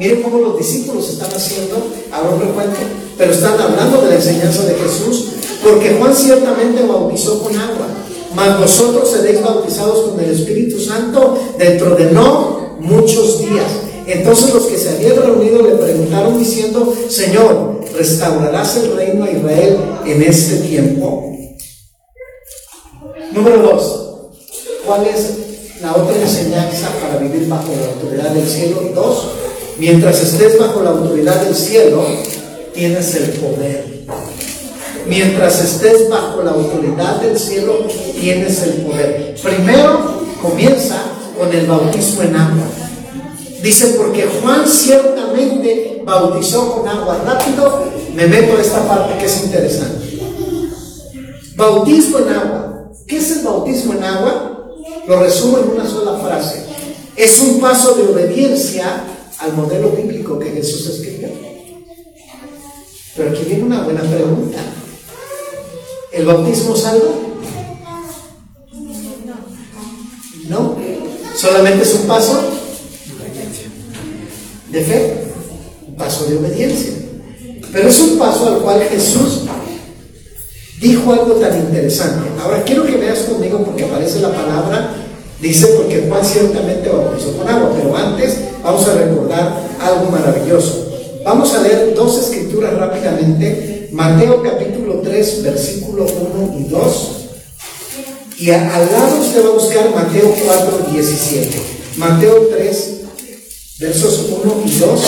[0.01, 1.75] Miren cómo los discípulos están haciendo,
[2.11, 2.79] ahora frecuente,
[3.19, 7.85] pero están hablando de la enseñanza de Jesús, porque Juan ciertamente bautizó con agua,
[8.33, 13.67] mas vosotros seréis bautizados con el Espíritu Santo dentro de no muchos días.
[14.07, 19.77] Entonces los que se habían reunido le preguntaron diciendo, Señor, ¿restaurarás el reino a Israel
[20.03, 21.31] en este tiempo?
[23.33, 24.10] Número dos,
[24.91, 28.91] ¿cuál es la otra enseñanza para vivir bajo la autoridad del cielo?
[28.93, 29.27] Dos,
[29.77, 32.05] Mientras estés bajo la autoridad del cielo,
[32.73, 33.85] tienes el poder.
[35.07, 37.87] Mientras estés bajo la autoridad del cielo,
[38.19, 39.35] tienes el poder.
[39.41, 41.01] Primero comienza
[41.39, 42.65] con el bautismo en agua.
[43.63, 47.19] Dice, porque Juan ciertamente bautizó con agua.
[47.25, 50.19] Rápido, me meto a esta parte que es interesante.
[51.55, 52.91] Bautismo en agua.
[53.07, 54.60] ¿Qué es el bautismo en agua?
[55.07, 56.65] Lo resumo en una sola frase.
[57.15, 59.03] Es un paso de obediencia
[59.39, 61.29] al modelo bíblico que Jesús escribió.
[63.15, 64.59] Pero aquí viene una buena pregunta.
[66.11, 67.11] ¿El bautismo salva?
[70.47, 70.75] No.
[71.35, 72.41] Solamente es un paso
[74.69, 75.27] de fe,
[75.87, 76.93] un paso de obediencia.
[77.71, 79.43] Pero es un paso al cual Jesús
[80.81, 82.27] dijo algo tan interesante.
[82.41, 85.01] Ahora quiero que veas conmigo porque aparece la palabra
[85.41, 90.87] Dice porque Juan ciertamente bautizó con agua, pero antes vamos a recordar algo maravilloso.
[91.25, 93.89] Vamos a leer dos escrituras rápidamente.
[93.91, 97.11] Mateo capítulo 3, versículo 1 y 2.
[98.37, 101.61] Y al lado usted va a buscar Mateo 4, 17.
[101.97, 102.91] Mateo 3,
[103.79, 105.01] versos 1 y 2.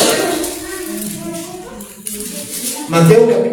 [2.89, 3.52] Mateo capítulo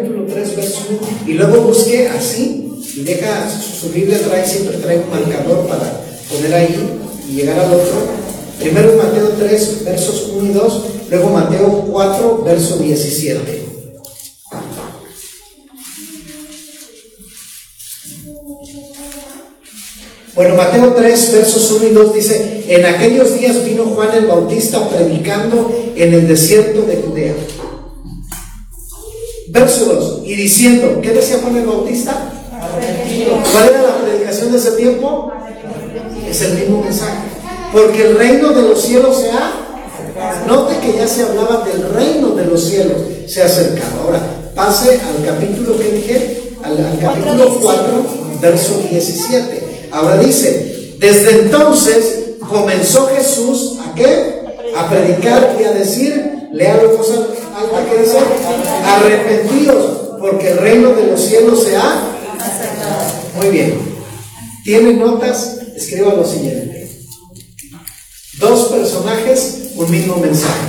[1.27, 2.67] Y luego busque así.
[2.95, 6.75] Y deja su Biblia trae, siempre trae un marcador para poner ahí
[7.29, 8.21] y llegar al otro.
[8.59, 13.61] Primero Mateo 3, versos 1 y 2, luego Mateo 4, verso 17.
[20.33, 24.87] Bueno, Mateo 3, versos 1 y 2 dice, en aquellos días vino Juan el Bautista
[24.89, 27.33] predicando en el desierto de Judea.
[29.51, 32.31] Verso 2, y diciendo, ¿qué decía Juan el Bautista?
[33.51, 35.31] ¿Cuál era la predicación de ese tiempo?
[36.29, 37.17] Es el mismo mensaje.
[37.73, 39.61] Porque el reino de los cielos se ha
[40.47, 44.03] Note que ya se hablaba del reino de los cielos, se ha acercado.
[44.05, 44.21] Ahora,
[44.55, 48.05] pase al capítulo que dije, al, capítulo 4,
[48.41, 49.89] verso 17.
[49.91, 54.41] Ahora dice, desde entonces comenzó Jesús a qué?
[54.77, 57.13] A predicar y a decir, lea la cosa
[57.55, 58.17] alta que dice,
[58.85, 62.01] arrepentidos, porque el reino de los cielos se ha
[63.35, 63.79] Muy bien.
[64.63, 65.57] ¿Tienen notas?
[65.75, 66.89] escriba lo siguiente.
[68.39, 70.67] Dos personajes, un mismo mensaje.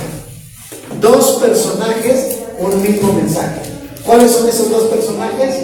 [0.99, 3.61] Dos personajes, un mismo mensaje.
[4.05, 5.55] ¿Cuáles son esos dos personajes?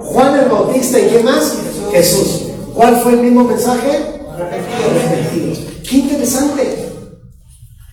[0.00, 1.54] Juan el Bautista y quién más?
[1.90, 2.42] Jesús.
[2.74, 3.98] ¿Cuál fue el mismo mensaje?
[4.34, 5.58] Arrepentidos.
[5.88, 6.91] Qué interesante.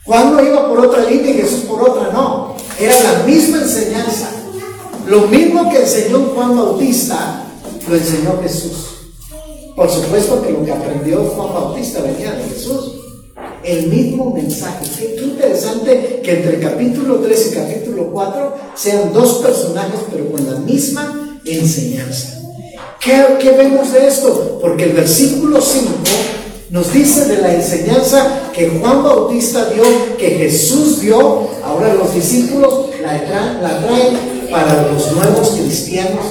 [0.09, 2.55] Juan no iba por otra línea y Jesús por otra, no.
[2.79, 4.31] Era la misma enseñanza.
[5.07, 7.45] Lo mismo que enseñó Juan Bautista,
[7.87, 8.71] lo enseñó Jesús.
[9.75, 12.93] Por supuesto que lo que aprendió Juan Bautista venía de Jesús.
[13.63, 14.83] El mismo mensaje.
[14.97, 20.57] Qué, interesante que entre capítulo 3 y capítulo 4 sean dos personajes, pero con la
[20.61, 22.41] misma enseñanza.
[22.99, 24.57] ¿Qué, ¿Qué, vemos de esto?
[24.59, 25.87] Porque el versículo 5
[26.69, 29.83] nos dice de la enseñanza que Juan Bautista dio,
[30.17, 36.25] que Jesús dio, ahora los discípulos la traen, para los nuevos cristianos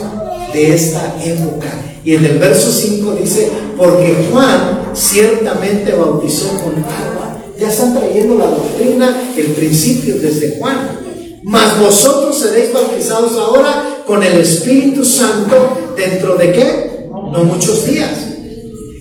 [0.52, 1.68] de esta época.
[2.04, 7.38] Y en el verso 5 dice, porque Juan ciertamente bautizó con agua.
[7.58, 10.98] Ya están trayendo la doctrina, el principio desde Juan.
[11.42, 17.08] Mas vosotros seréis bautizados ahora con el Espíritu Santo dentro de qué?
[17.10, 18.37] No muchos días.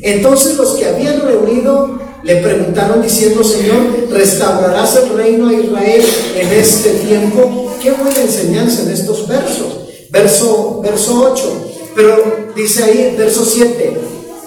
[0.08, 6.02] Entonces los que habían reunido le preguntaron diciendo, Señor, ¿restaurarás el reino a Israel
[6.34, 7.76] en este tiempo?
[7.82, 9.80] Qué buena enseñanza en estos versos.
[10.10, 11.72] Verso, verso 8.
[11.94, 13.98] Pero dice ahí, verso 7,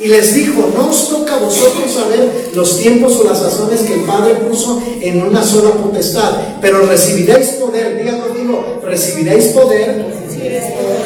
[0.00, 3.92] y les dijo, no os toca a vosotros saber los tiempos o las razones que
[3.92, 10.06] el Padre puso en una sola potestad, pero recibiréis poder, diga conmigo, recibiréis poder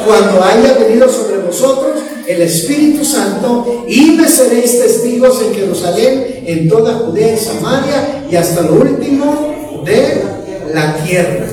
[0.05, 1.95] cuando haya venido sobre vosotros
[2.27, 8.35] el Espíritu Santo y me seréis testigos en Jerusalén, en toda Judea y Samaria y
[8.35, 10.23] hasta lo último de
[10.73, 11.47] la tierra.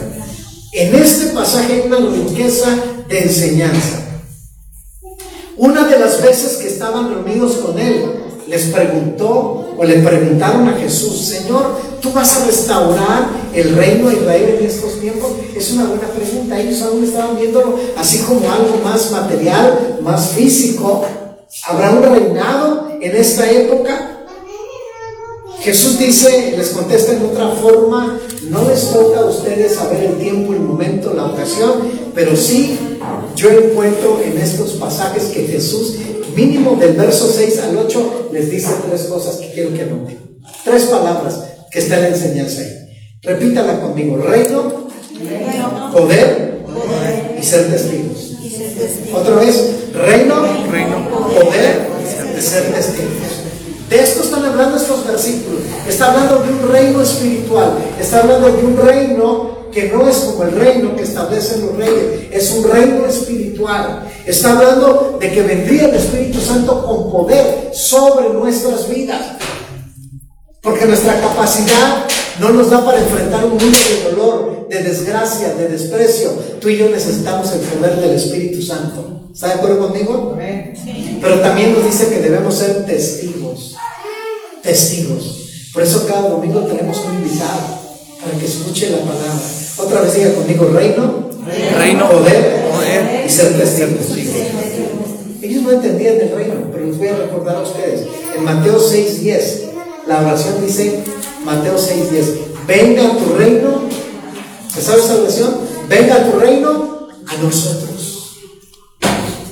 [0.72, 2.68] En este pasaje hay una riqueza
[3.08, 4.02] de enseñanza.
[5.58, 10.78] Una de las veces que estaban reunidos con él, les preguntó o le preguntaron a
[10.78, 15.30] Jesús, Señor, ¿tú vas a restaurar el reino de Israel en estos tiempos?
[15.56, 16.60] Es una buena pregunta.
[16.60, 21.04] Ellos aún estaban viéndolo así como algo más material, más físico.
[21.64, 24.08] ¿Habrá un reinado en esta época?
[25.60, 30.52] Jesús dice, les contesta en otra forma, no les toca a ustedes saber el tiempo,
[30.54, 32.76] el momento, la ocasión, pero sí
[33.36, 35.98] yo encuentro en estos pasajes que Jesús,
[36.34, 40.40] mínimo del verso 6 al 8, les dice tres cosas que quiero que noten.
[40.64, 42.78] Tres palabras que está en la enseñanza ahí.
[43.22, 44.18] Repítala conmigo.
[44.18, 44.88] Reino,
[45.92, 46.62] poder,
[47.40, 48.32] y ser testigos.
[49.14, 50.34] Otra vez, reino,
[51.34, 51.88] poder
[52.36, 53.42] y ser testigos.
[53.88, 55.62] De esto están hablando estos versículos.
[55.88, 57.72] Está hablando de un reino espiritual.
[57.98, 62.28] Está hablando de un reino que no es como el reino que establecen los reyes.
[62.30, 64.10] Es un reino espiritual.
[64.26, 69.36] Está hablando de que vendría el Espíritu Santo con poder sobre nuestras vidas.
[70.62, 72.06] Porque nuestra capacidad
[72.38, 76.30] no nos da para enfrentar un mundo de dolor, de desgracia, de desprecio.
[76.60, 79.22] Tú y yo necesitamos el poder del Espíritu Santo.
[79.34, 80.38] ¿Está de acuerdo conmigo?
[81.20, 83.74] Pero también nos dice que debemos ser testigos.
[84.62, 85.70] Testigos.
[85.74, 87.60] Por eso cada domingo tenemos un invitado
[88.22, 89.32] para que escuche la palabra.
[89.78, 91.28] Otra vez diga conmigo, reino,
[91.76, 94.16] reino poder, y ser testigos.
[95.42, 98.06] Ellos no entendían el reino, pero les voy a recordar a ustedes.
[98.36, 99.71] En Mateo 6:10,
[100.06, 101.04] la oración dice,
[101.44, 103.82] Mateo 6:10, venga tu reino.
[104.72, 105.54] ¿Se sabe esa oración?
[105.88, 107.92] Venga tu reino a nosotros.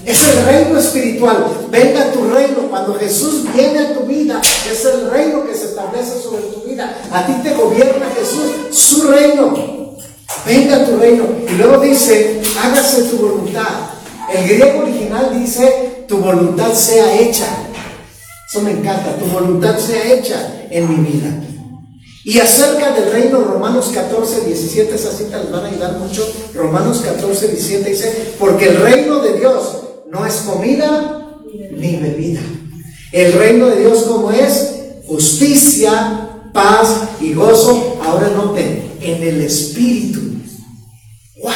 [0.04, 1.46] Es el reino espiritual.
[1.70, 2.68] Venga tu reino.
[2.68, 6.96] Cuando Jesús viene a tu vida, es el reino que se establece sobre tu vida.
[7.12, 9.96] A ti te gobierna Jesús, su reino.
[10.46, 11.24] Venga tu reino.
[11.48, 13.90] Y luego dice, hágase tu voluntad.
[14.32, 17.46] El griego original dice, tu voluntad sea hecha.
[18.50, 21.32] Eso me encanta, tu voluntad sea hecha en mi vida.
[22.24, 26.28] Y acerca del reino, Romanos 14, 17, esa cita les van a ayudar mucho.
[26.52, 29.78] Romanos 14, 17 dice, porque el reino de Dios
[30.10, 31.30] no es comida
[31.76, 32.40] ni bebida.
[33.12, 34.74] El reino de Dios como es
[35.06, 38.00] justicia, paz y gozo.
[38.04, 40.18] Ahora noten, en el Espíritu.
[41.40, 41.52] ¡Wow!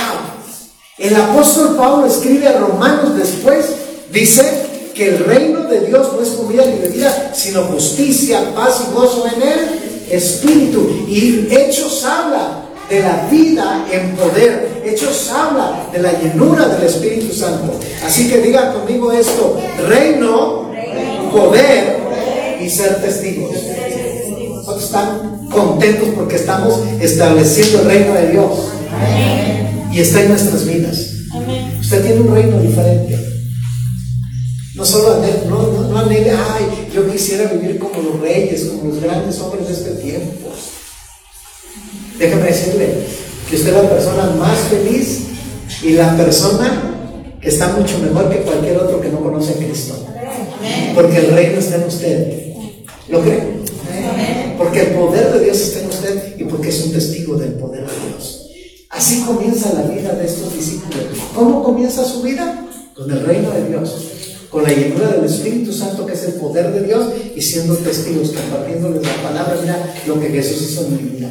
[0.99, 3.67] El apóstol Pablo escribe a Romanos después,
[4.13, 8.95] dice que el reino de Dios no es comida ni bebida, sino justicia, paz y
[8.95, 9.59] gozo en el
[10.11, 11.07] Espíritu.
[11.09, 14.83] Y Hechos habla de la vida en poder.
[14.85, 17.79] Hechos habla de la llenura del Espíritu Santo.
[18.07, 20.71] Así que diga conmigo esto, reino,
[21.33, 21.99] poder
[22.61, 23.51] y ser testigos.
[24.81, 28.51] Están contentos porque estamos estableciendo el reino de Dios.
[29.93, 31.11] Y está en nuestras vidas.
[31.81, 33.24] Usted tiene un reino diferente.
[34.75, 39.39] No solo no, no, no ay, yo quisiera vivir como los reyes, como los grandes
[39.39, 40.49] hombres de este tiempo.
[42.19, 42.89] Déjeme decirle
[43.49, 45.21] que usted es la persona más feliz
[45.83, 49.95] y la persona que está mucho mejor que cualquier otro que no conoce a Cristo.
[50.95, 52.55] Porque el reino está en usted.
[53.09, 53.43] ¿Lo cree?
[54.59, 57.87] Porque el poder de Dios está en usted y porque es un testigo del poder
[57.87, 58.51] de Dios.
[58.91, 61.05] Así comienza la vida de estos discípulos.
[61.35, 62.67] ¿Cómo comienza su vida?
[62.95, 63.97] Con el reino de Dios,
[64.55, 68.31] con la llenura del Espíritu Santo, que es el poder de Dios, y siendo testigos,
[68.31, 71.29] compartiéndoles la palabra, mira lo que Jesús hizo en mi vida.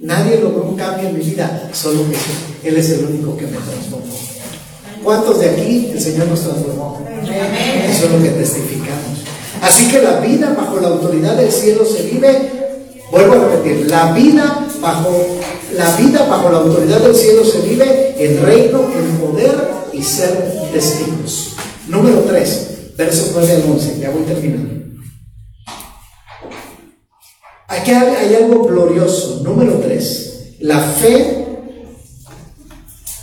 [0.00, 2.56] Nadie logró un cambio en mi vida, solo Jesús.
[2.64, 4.14] Él es el único que me transformó.
[5.04, 7.06] ¿Cuántos de aquí el Señor nos transformó?
[7.90, 9.18] Eso es lo que testificamos.
[9.60, 12.50] Así que la vida bajo la autoridad del cielo se vive,
[13.10, 15.10] vuelvo a repetir, la vida bajo
[15.76, 20.70] la vida bajo la autoridad del cielo se vive en reino, en poder y ser
[20.72, 21.56] testigos.
[21.88, 24.82] Número 3, versos 9 al 11, ya voy terminando.
[27.68, 29.40] Aquí hay algo glorioso.
[29.42, 31.46] Número 3, la fe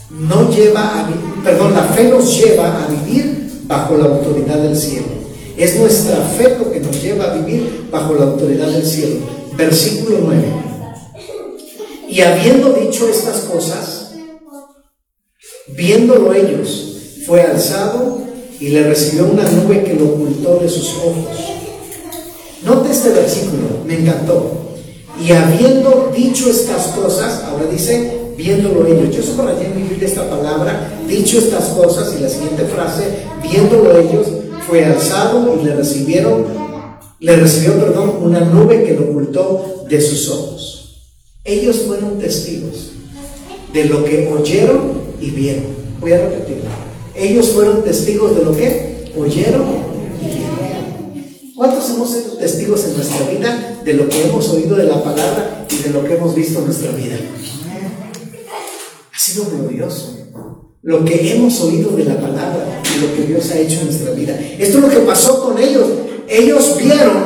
[0.09, 1.09] no lleva a
[1.43, 5.07] perdón, la fe nos lleva a vivir bajo la autoridad del cielo.
[5.55, 9.19] Es nuestra fe lo que nos lleva a vivir bajo la autoridad del cielo.
[9.55, 10.43] Versículo 9.
[12.09, 14.13] Y habiendo dicho estas cosas,
[15.67, 18.28] viéndolo ellos, fue alzado
[18.59, 21.37] y le recibió una nube que lo ocultó de sus ojos.
[22.63, 24.51] Note este versículo, me encantó.
[25.25, 29.15] Y habiendo dicho estas cosas, ahora dice, viéndolo ellos.
[29.15, 33.03] Yo subrayé en mi Biblia esta palabra, dicho estas cosas, y la siguiente frase,
[33.41, 34.27] viéndolo ellos,
[34.67, 36.45] fue alzado y le recibieron,
[37.19, 41.01] le recibió, perdón, una nube que lo ocultó de sus ojos.
[41.43, 42.91] Ellos fueron testigos
[43.73, 45.65] de lo que oyeron y vieron.
[45.99, 46.88] Voy a repetirlo.
[47.19, 49.89] Ellos fueron testigos de lo que oyeron.
[51.53, 55.67] ¿Cuántos hemos sido testigos en nuestra vida de lo que hemos oído de la palabra
[55.69, 57.17] y de lo que hemos visto en nuestra vida?
[59.13, 60.15] Ha sido glorioso.
[60.81, 64.11] Lo que hemos oído de la palabra y lo que Dios ha hecho en nuestra
[64.11, 64.39] vida.
[64.57, 65.87] Esto es lo que pasó con ellos.
[66.29, 67.23] Ellos vieron,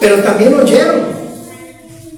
[0.00, 1.02] pero también oyeron.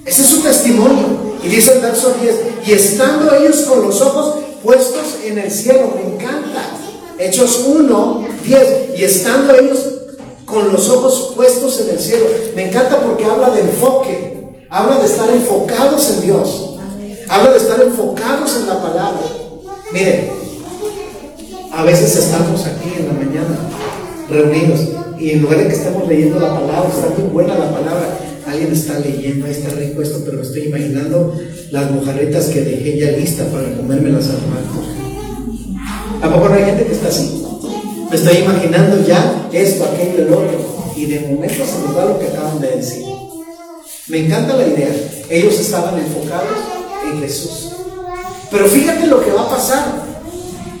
[0.05, 1.27] Ese es su testimonio.
[1.43, 2.35] Y dice el verso 10,
[2.65, 6.61] y estando ellos con los ojos puestos en el cielo, me encanta.
[7.19, 9.79] Hechos 1, 10, y estando ellos
[10.45, 14.37] con los ojos puestos en el cielo, me encanta porque habla de enfoque,
[14.69, 16.73] habla de estar enfocados en Dios.
[17.29, 19.19] Habla de estar enfocados en la palabra.
[19.91, 20.29] Miren,
[21.73, 23.59] a veces estamos aquí en la mañana
[24.29, 24.79] reunidos
[25.19, 28.71] y en lugar de que estemos leyendo la palabra, está muy buena la palabra, alguien
[28.71, 31.35] está leyendo, está rico esto, pero me estoy imaginando
[31.71, 34.87] las mojarritas que dejé ya lista para comérmelas al rato.
[36.21, 37.43] ¿A poco no hay gente que está así?
[38.09, 40.93] Me estoy imaginando ya esto, aquello, el otro.
[40.95, 43.03] Y de momento se nos da lo que acaban de decir.
[44.07, 44.89] Me encanta la idea.
[45.29, 46.57] Ellos estaban enfocados
[47.11, 47.73] en Jesús.
[48.49, 50.03] Pero fíjate lo que va a pasar.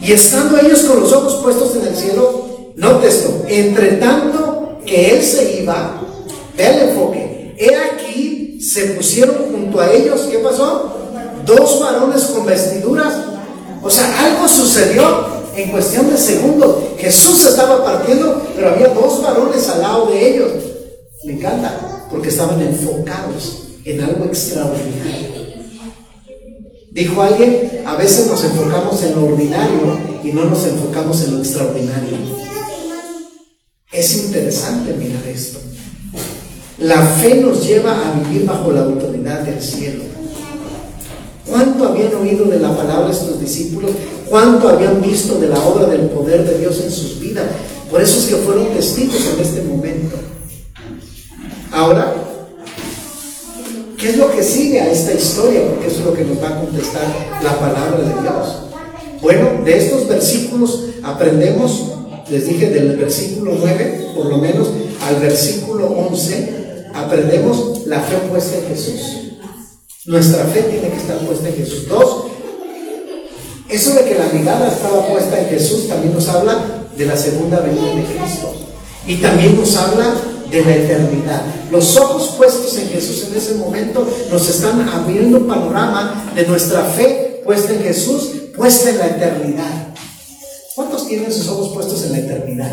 [0.01, 5.17] Y estando ellos con los ojos puestos en el cielo, note esto, entre tanto que
[5.17, 6.01] él se iba,
[6.55, 10.93] ve el enfoque, he aquí se pusieron junto a ellos, ¿qué pasó?
[11.45, 13.13] Dos varones con vestiduras.
[13.81, 16.75] O sea, algo sucedió en cuestión de segundos.
[16.97, 20.51] Jesús estaba partiendo, pero había dos varones al lado de ellos.
[21.23, 25.37] Me encanta, porque estaban enfocados en algo extraordinario.
[26.91, 31.39] Dijo alguien, a veces nos enfocamos en lo ordinario y no nos enfocamos en lo
[31.39, 32.17] extraordinario.
[33.91, 35.59] Es interesante mirar esto.
[36.79, 40.03] La fe nos lleva a vivir bajo la autoridad del cielo.
[41.45, 43.91] ¿Cuánto habían oído de la palabra estos discípulos?
[44.29, 47.45] ¿Cuánto habían visto de la obra del poder de Dios en sus vidas?
[47.89, 50.17] Por eso es que fueron testigos en este momento.
[51.71, 52.13] Ahora,
[53.97, 55.67] ¿Qué es lo que sigue a esta historia?
[55.67, 57.01] Porque eso es lo que nos va a contestar
[57.43, 58.63] la palabra de Dios.
[59.21, 61.93] Bueno, de estos versículos aprendemos,
[62.29, 64.67] les dije del versículo 9, por lo menos,
[65.01, 66.56] al versículo 11,
[66.97, 69.01] aprendemos la fe puesta en Jesús.
[70.05, 71.87] Nuestra fe tiene que estar puesta en Jesús.
[71.87, 72.25] Dos,
[73.69, 77.59] eso de que la mirada estaba puesta en Jesús también nos habla de la segunda
[77.59, 78.53] venida de Cristo.
[79.05, 80.15] Y también nos habla
[80.49, 81.41] de la eternidad.
[81.71, 86.83] Los ojos puestos en Jesús en ese momento nos están abriendo un panorama de nuestra
[86.83, 89.93] fe puesta en Jesús, puesta en la eternidad.
[90.75, 92.71] ¿Cuántos tienen sus ojos puestos en la eternidad?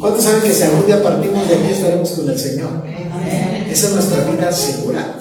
[0.00, 2.84] ¿Cuántos saben que si algún día partimos de aquí estaremos con el Señor?
[3.70, 5.18] Esa es nuestra vida segura.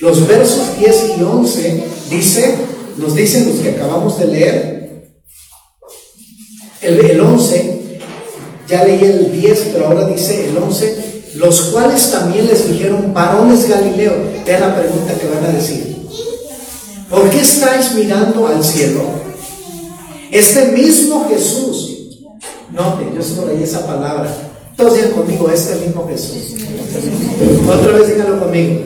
[0.00, 2.54] Los versos 10 y 11 dice,
[2.96, 5.14] nos dicen los que acabamos de leer,
[6.82, 7.98] el, el 11
[8.68, 13.68] ya leí el 10, pero ahora dice el 11, los cuales también les dijeron, varones
[13.68, 15.96] Galileo, vean la pregunta que van a decir.
[17.10, 19.02] ¿Por qué estáis mirando al cielo?
[20.30, 21.83] Este mismo Jesús,
[22.74, 24.30] note, yo solo leí esa palabra.
[24.76, 26.54] Todos digan conmigo, este mismo Jesús.
[27.68, 28.80] Otra vez díganlo conmigo.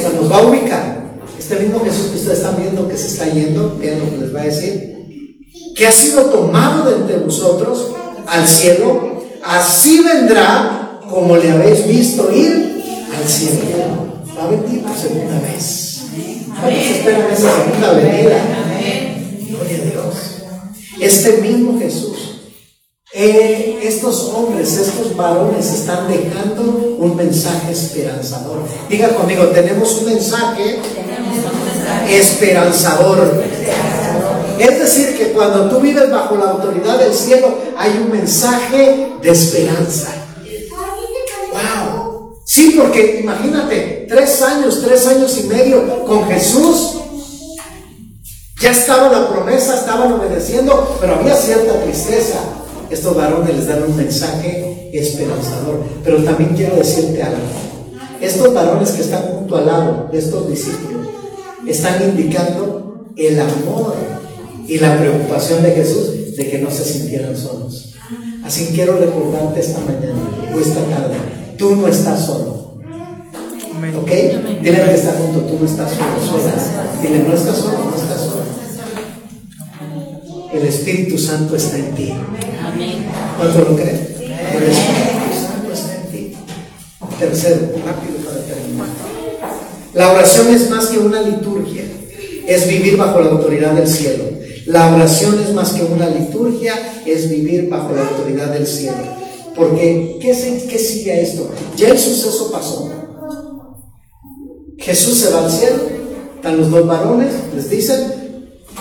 [0.00, 0.98] Se nos va a ubicar.
[1.38, 4.34] Este mismo Jesús que ustedes están viendo que se está yendo, vean lo que les
[4.34, 5.08] va a decir.
[5.74, 7.92] Que ha sido tomado de entre vosotros
[8.26, 12.82] al cielo, así vendrá como le habéis visto ir
[13.16, 13.62] al cielo.
[14.36, 16.02] Va a venir por segunda vez.
[16.60, 18.36] ¿Cuántos esperan esa segunda venida?
[19.48, 19.87] Gloria a Dios.
[21.00, 22.40] Este mismo Jesús,
[23.12, 28.62] eh, estos hombres, estos varones están dejando un mensaje esperanzador.
[28.88, 30.78] Diga conmigo, tenemos un mensaje
[32.08, 33.42] esperanzador.
[34.58, 39.30] Es decir, que cuando tú vives bajo la autoridad del cielo, hay un mensaje de
[39.30, 40.08] esperanza.
[41.52, 42.40] ¡Wow!
[42.44, 46.98] Sí, porque imagínate, tres años, tres años y medio con Jesús.
[48.60, 52.38] Ya estaba la promesa, estaban obedeciendo, pero había cierta tristeza.
[52.90, 55.84] estos varones les dan un mensaje esperanzador.
[56.02, 57.38] Pero también quiero decirte algo.
[58.20, 61.06] Estos varones que están junto al lado de estos discípulos
[61.68, 63.94] están indicando el amor
[64.66, 67.94] y la preocupación de Jesús de que no se sintieran solos.
[68.44, 70.18] Así quiero recordarte esta mañana
[70.54, 71.16] o esta tarde,
[71.56, 72.58] tú no estás solo.
[74.00, 74.10] ¿Ok?
[74.62, 76.52] Dile que está junto, tú no estás solo, sola.
[77.02, 77.97] Dile, no estás solo, no estás solo.
[80.52, 82.14] El Espíritu Santo está en ti.
[83.36, 84.08] ¿Cuánto lo creen?
[84.54, 86.36] El Espíritu Santo está en ti.
[87.18, 88.86] Tercero, rápido para terminar.
[89.92, 91.82] La oración es más que una liturgia,
[92.46, 94.24] es vivir bajo la autoridad del cielo.
[94.66, 98.96] La oración es más que una liturgia, es vivir bajo la autoridad del cielo.
[99.54, 101.50] Porque, ¿qué, qué sigue esto?
[101.76, 102.90] Ya el suceso pasó.
[104.78, 105.76] Jesús se va al cielo,
[106.36, 108.17] están los dos varones, les dicen,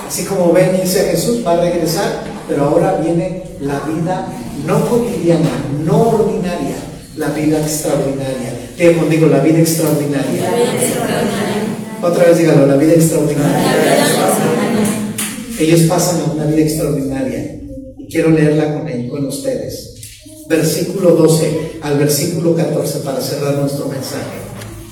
[0.05, 4.27] así como ven, dice Jesús, va a regresar, pero ahora viene la vida
[4.65, 5.49] no cotidiana,
[5.85, 6.75] no ordinaria,
[7.15, 8.53] la vida extraordinaria.
[8.99, 10.49] Conmigo, la vida extraordinaria.
[12.01, 13.57] Otra vez dígalo, la vida extraordinaria.
[15.59, 17.59] Ellos pasan a una vida extraordinaria
[17.97, 19.95] y quiero leerla con, él, con ustedes.
[20.47, 24.37] Versículo 12 al versículo 14 para cerrar nuestro mensaje.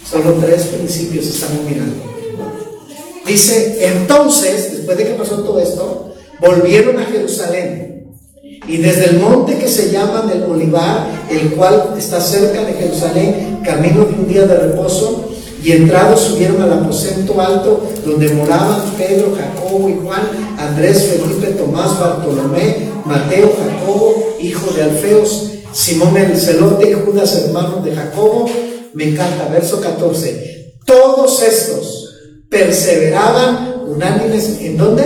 [0.10, 2.15] Solo tres principios estamos mirando.
[3.26, 8.08] Dice, entonces, después de que pasó todo esto, volvieron a Jerusalén.
[8.68, 13.62] Y desde el monte que se llama del Olivar, el cual está cerca de Jerusalén,
[13.64, 15.32] camino de un día de reposo,
[15.64, 20.22] y entrados subieron al aposento alto donde moraban Pedro, Jacobo y Juan,
[20.60, 27.82] Andrés, Felipe, Tomás, Bartolomé, Mateo, Jacobo, hijo de Alfeos, Simón el celote y Judas, hermano
[27.84, 28.48] de Jacobo.
[28.94, 30.76] Me encanta, verso 14.
[30.86, 32.05] Todos estos
[32.50, 34.58] perseveraban unánimes.
[34.62, 35.04] ¿En dónde?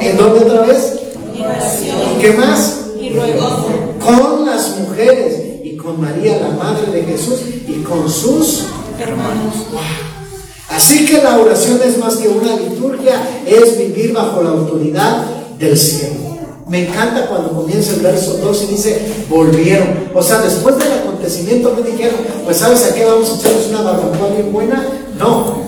[0.00, 0.94] ¿En dónde otra vez?
[1.34, 2.80] ¿Y qué más?
[4.04, 8.64] Con las mujeres y con María, la madre de Jesús, y con sus
[8.98, 9.54] hermanos.
[10.68, 15.24] Así que la oración es más que una liturgia, es vivir bajo la autoridad
[15.58, 16.26] del cielo.
[16.68, 19.00] Me encanta cuando comienza el verso 2 y dice,
[19.30, 20.10] volvieron.
[20.12, 23.82] O sea, después del acontecimiento me dijeron, pues sabes a qué vamos a echarnos una
[23.82, 24.84] barbacoa bien buena.
[25.16, 25.65] No.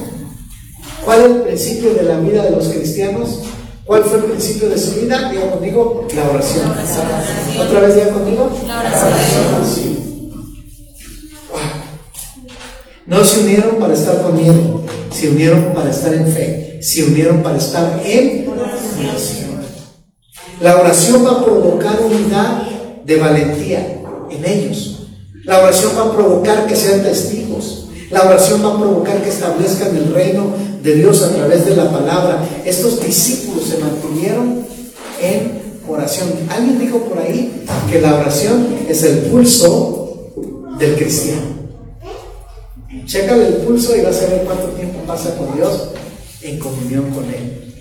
[1.08, 3.40] ¿Cuál es el principio de la vida de los cristianos?
[3.86, 5.30] ¿Cuál fue el principio de su vida?
[5.30, 6.70] Diga conmigo, la oración.
[7.58, 8.50] ¿Otra vez diga conmigo?
[8.66, 9.96] La oración.
[13.06, 17.42] No se unieron para estar con miedo, se unieron para estar en fe, se unieron
[17.42, 19.62] para estar en oración.
[20.60, 22.68] La oración va a provocar unidad
[23.06, 25.06] de valentía en ellos.
[25.44, 27.86] La oración va a provocar que sean testigos.
[28.10, 31.90] La oración va a provocar que establezcan el reino de Dios a través de la
[31.90, 32.48] palabra.
[32.64, 34.64] Estos discípulos se mantuvieron
[35.20, 36.30] en oración.
[36.48, 40.32] Alguien dijo por ahí que la oración es el pulso
[40.78, 41.58] del cristiano.
[43.04, 45.90] Chécale el pulso y vas a ver cuánto tiempo pasa con Dios
[46.42, 47.74] en comunión con Él.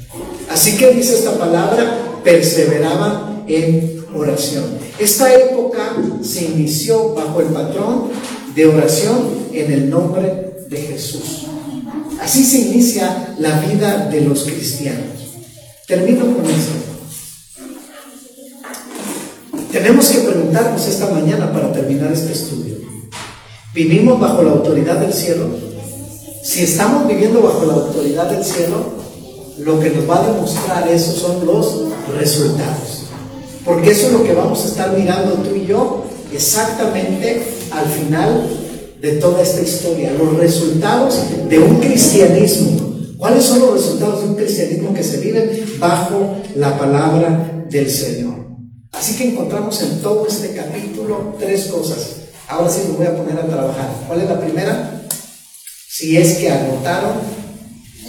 [0.49, 4.65] Así que dice esta palabra, perseveraban en oración.
[4.99, 8.09] Esta época se inició bajo el patrón
[8.55, 11.46] de oración en el nombre de Jesús.
[12.21, 15.05] Así se inicia la vida de los cristianos.
[15.87, 16.73] Termino con esto.
[19.71, 22.77] Tenemos que preguntarnos esta mañana para terminar este estudio.
[23.73, 25.49] ¿Vivimos bajo la autoridad del cielo?
[26.43, 28.97] Si estamos viviendo bajo la autoridad del cielo,
[29.59, 31.83] lo que nos va a demostrar eso son los
[32.17, 33.05] resultados.
[33.65, 38.47] Porque eso es lo que vamos a estar mirando tú y yo exactamente al final
[38.99, 40.11] de toda esta historia.
[40.13, 41.19] Los resultados
[41.49, 42.95] de un cristianismo.
[43.17, 48.35] ¿Cuáles son los resultados de un cristianismo que se vive bajo la palabra del Señor?
[48.91, 52.17] Así que encontramos en todo este capítulo tres cosas.
[52.47, 53.89] Ahora sí me voy a poner a trabajar.
[54.07, 55.03] ¿Cuál es la primera?
[55.89, 57.47] Si es que anotaron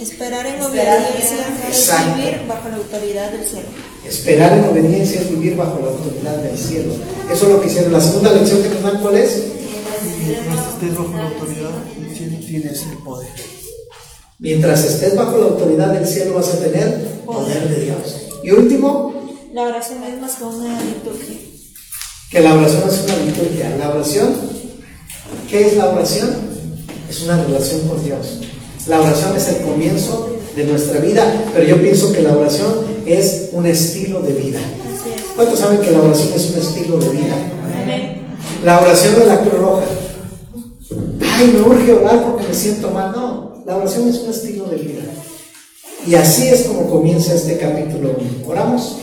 [0.01, 1.35] Esperar en obediencia
[1.69, 3.67] es vivir bajo la autoridad del cielo.
[4.07, 6.93] Esperar en obediencia es vivir bajo la autoridad del cielo.
[7.29, 7.91] Eso es lo que hicieron.
[7.91, 9.43] La segunda lección que nos dan, ¿cuál es?
[10.29, 13.29] Mientras estés bajo la autoridad del cielo, tienes el poder.
[14.37, 18.27] Mientras estés bajo la autoridad del cielo, vas a tener poder de Dios.
[18.43, 19.13] Y último,
[19.53, 21.35] la oración es más que una liturgia.
[22.29, 23.75] Que la oración es una liturgia.
[23.77, 24.35] La oración,
[25.49, 26.29] ¿qué es la oración?
[27.09, 28.41] Es una relación con Dios.
[28.87, 33.49] La oración es el comienzo de nuestra vida, pero yo pienso que la oración es
[33.51, 34.59] un estilo de vida.
[35.35, 37.35] ¿Cuántos saben que la oración es un estilo de vida?
[38.63, 39.85] La oración de la Cruz Roja
[41.39, 43.11] ay, me urge orar porque me siento mal.
[43.11, 45.03] No, la oración es un estilo de vida.
[46.05, 48.15] Y así es como comienza este capítulo
[48.47, 48.97] Oramos.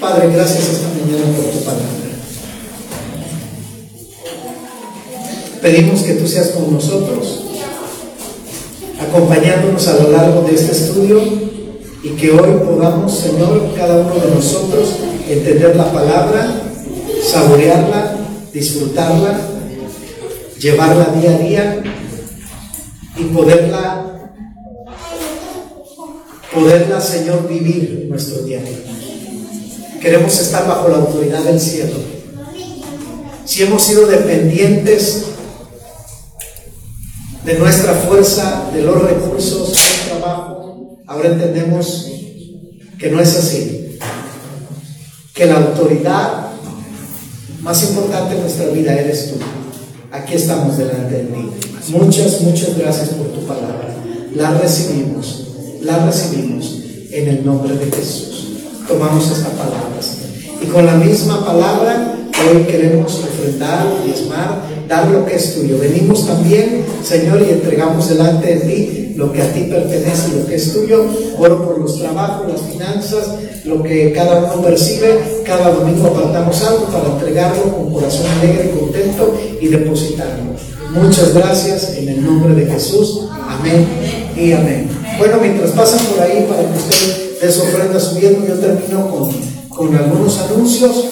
[0.00, 1.86] Padre, gracias esta mañana por tu palabra.
[5.60, 7.44] Pedimos que tú seas con nosotros,
[8.98, 11.20] acompañándonos a lo largo de este estudio
[12.02, 14.88] y que hoy podamos, Señor, cada uno de nosotros
[15.28, 16.50] entender la palabra,
[17.22, 18.16] saborearla,
[18.54, 19.38] disfrutarla
[20.60, 21.82] llevarla día a día
[23.16, 24.30] y poderla,
[26.54, 28.78] poderla, Señor, vivir nuestro día a día.
[30.00, 31.96] Queremos estar bajo la autoridad del cielo.
[33.44, 35.24] Si hemos sido dependientes
[37.44, 42.06] de nuestra fuerza, de los recursos, del trabajo, ahora entendemos
[42.98, 43.98] que no es así.
[45.34, 46.48] Que la autoridad
[47.62, 49.59] más importante en nuestra vida eres tú.
[50.12, 51.50] Aquí estamos delante de ti.
[51.92, 53.94] Muchas, muchas gracias por tu palabra.
[54.34, 55.46] La recibimos,
[55.82, 56.80] la recibimos
[57.10, 58.46] en el nombre de Jesús.
[58.88, 60.00] Tomamos esta palabra.
[60.60, 62.09] Y con la misma palabra,
[62.48, 65.78] hoy queremos ofrendar, diezmar, dar lo que es tuyo.
[65.78, 70.54] Venimos también, Señor, y entregamos delante de ti lo que a ti pertenece, lo que
[70.54, 71.04] es tuyo.
[71.38, 73.26] Oro por los trabajos, las finanzas,
[73.64, 75.42] lo que cada uno percibe.
[75.44, 80.44] Cada domingo apartamos algo para entregarlo con corazón alegre y contento y depositarlo.
[80.92, 83.28] Muchas gracias en el nombre de Jesús.
[83.46, 83.86] Amén
[84.36, 84.88] y amén.
[85.18, 89.30] Bueno, mientras pasan por ahí para que usted su ofrenda subiendo, yo termino con,
[89.68, 91.04] con algunos anuncios.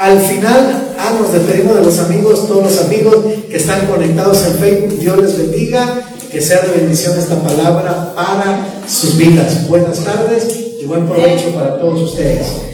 [0.00, 3.16] Al final, ah, nos despedimos de los amigos, todos los amigos
[3.50, 4.98] que están conectados en Facebook.
[4.98, 9.68] Dios les bendiga, que sea de bendición esta palabra para sus vidas.
[9.68, 12.69] Buenas tardes y buen provecho para todos ustedes.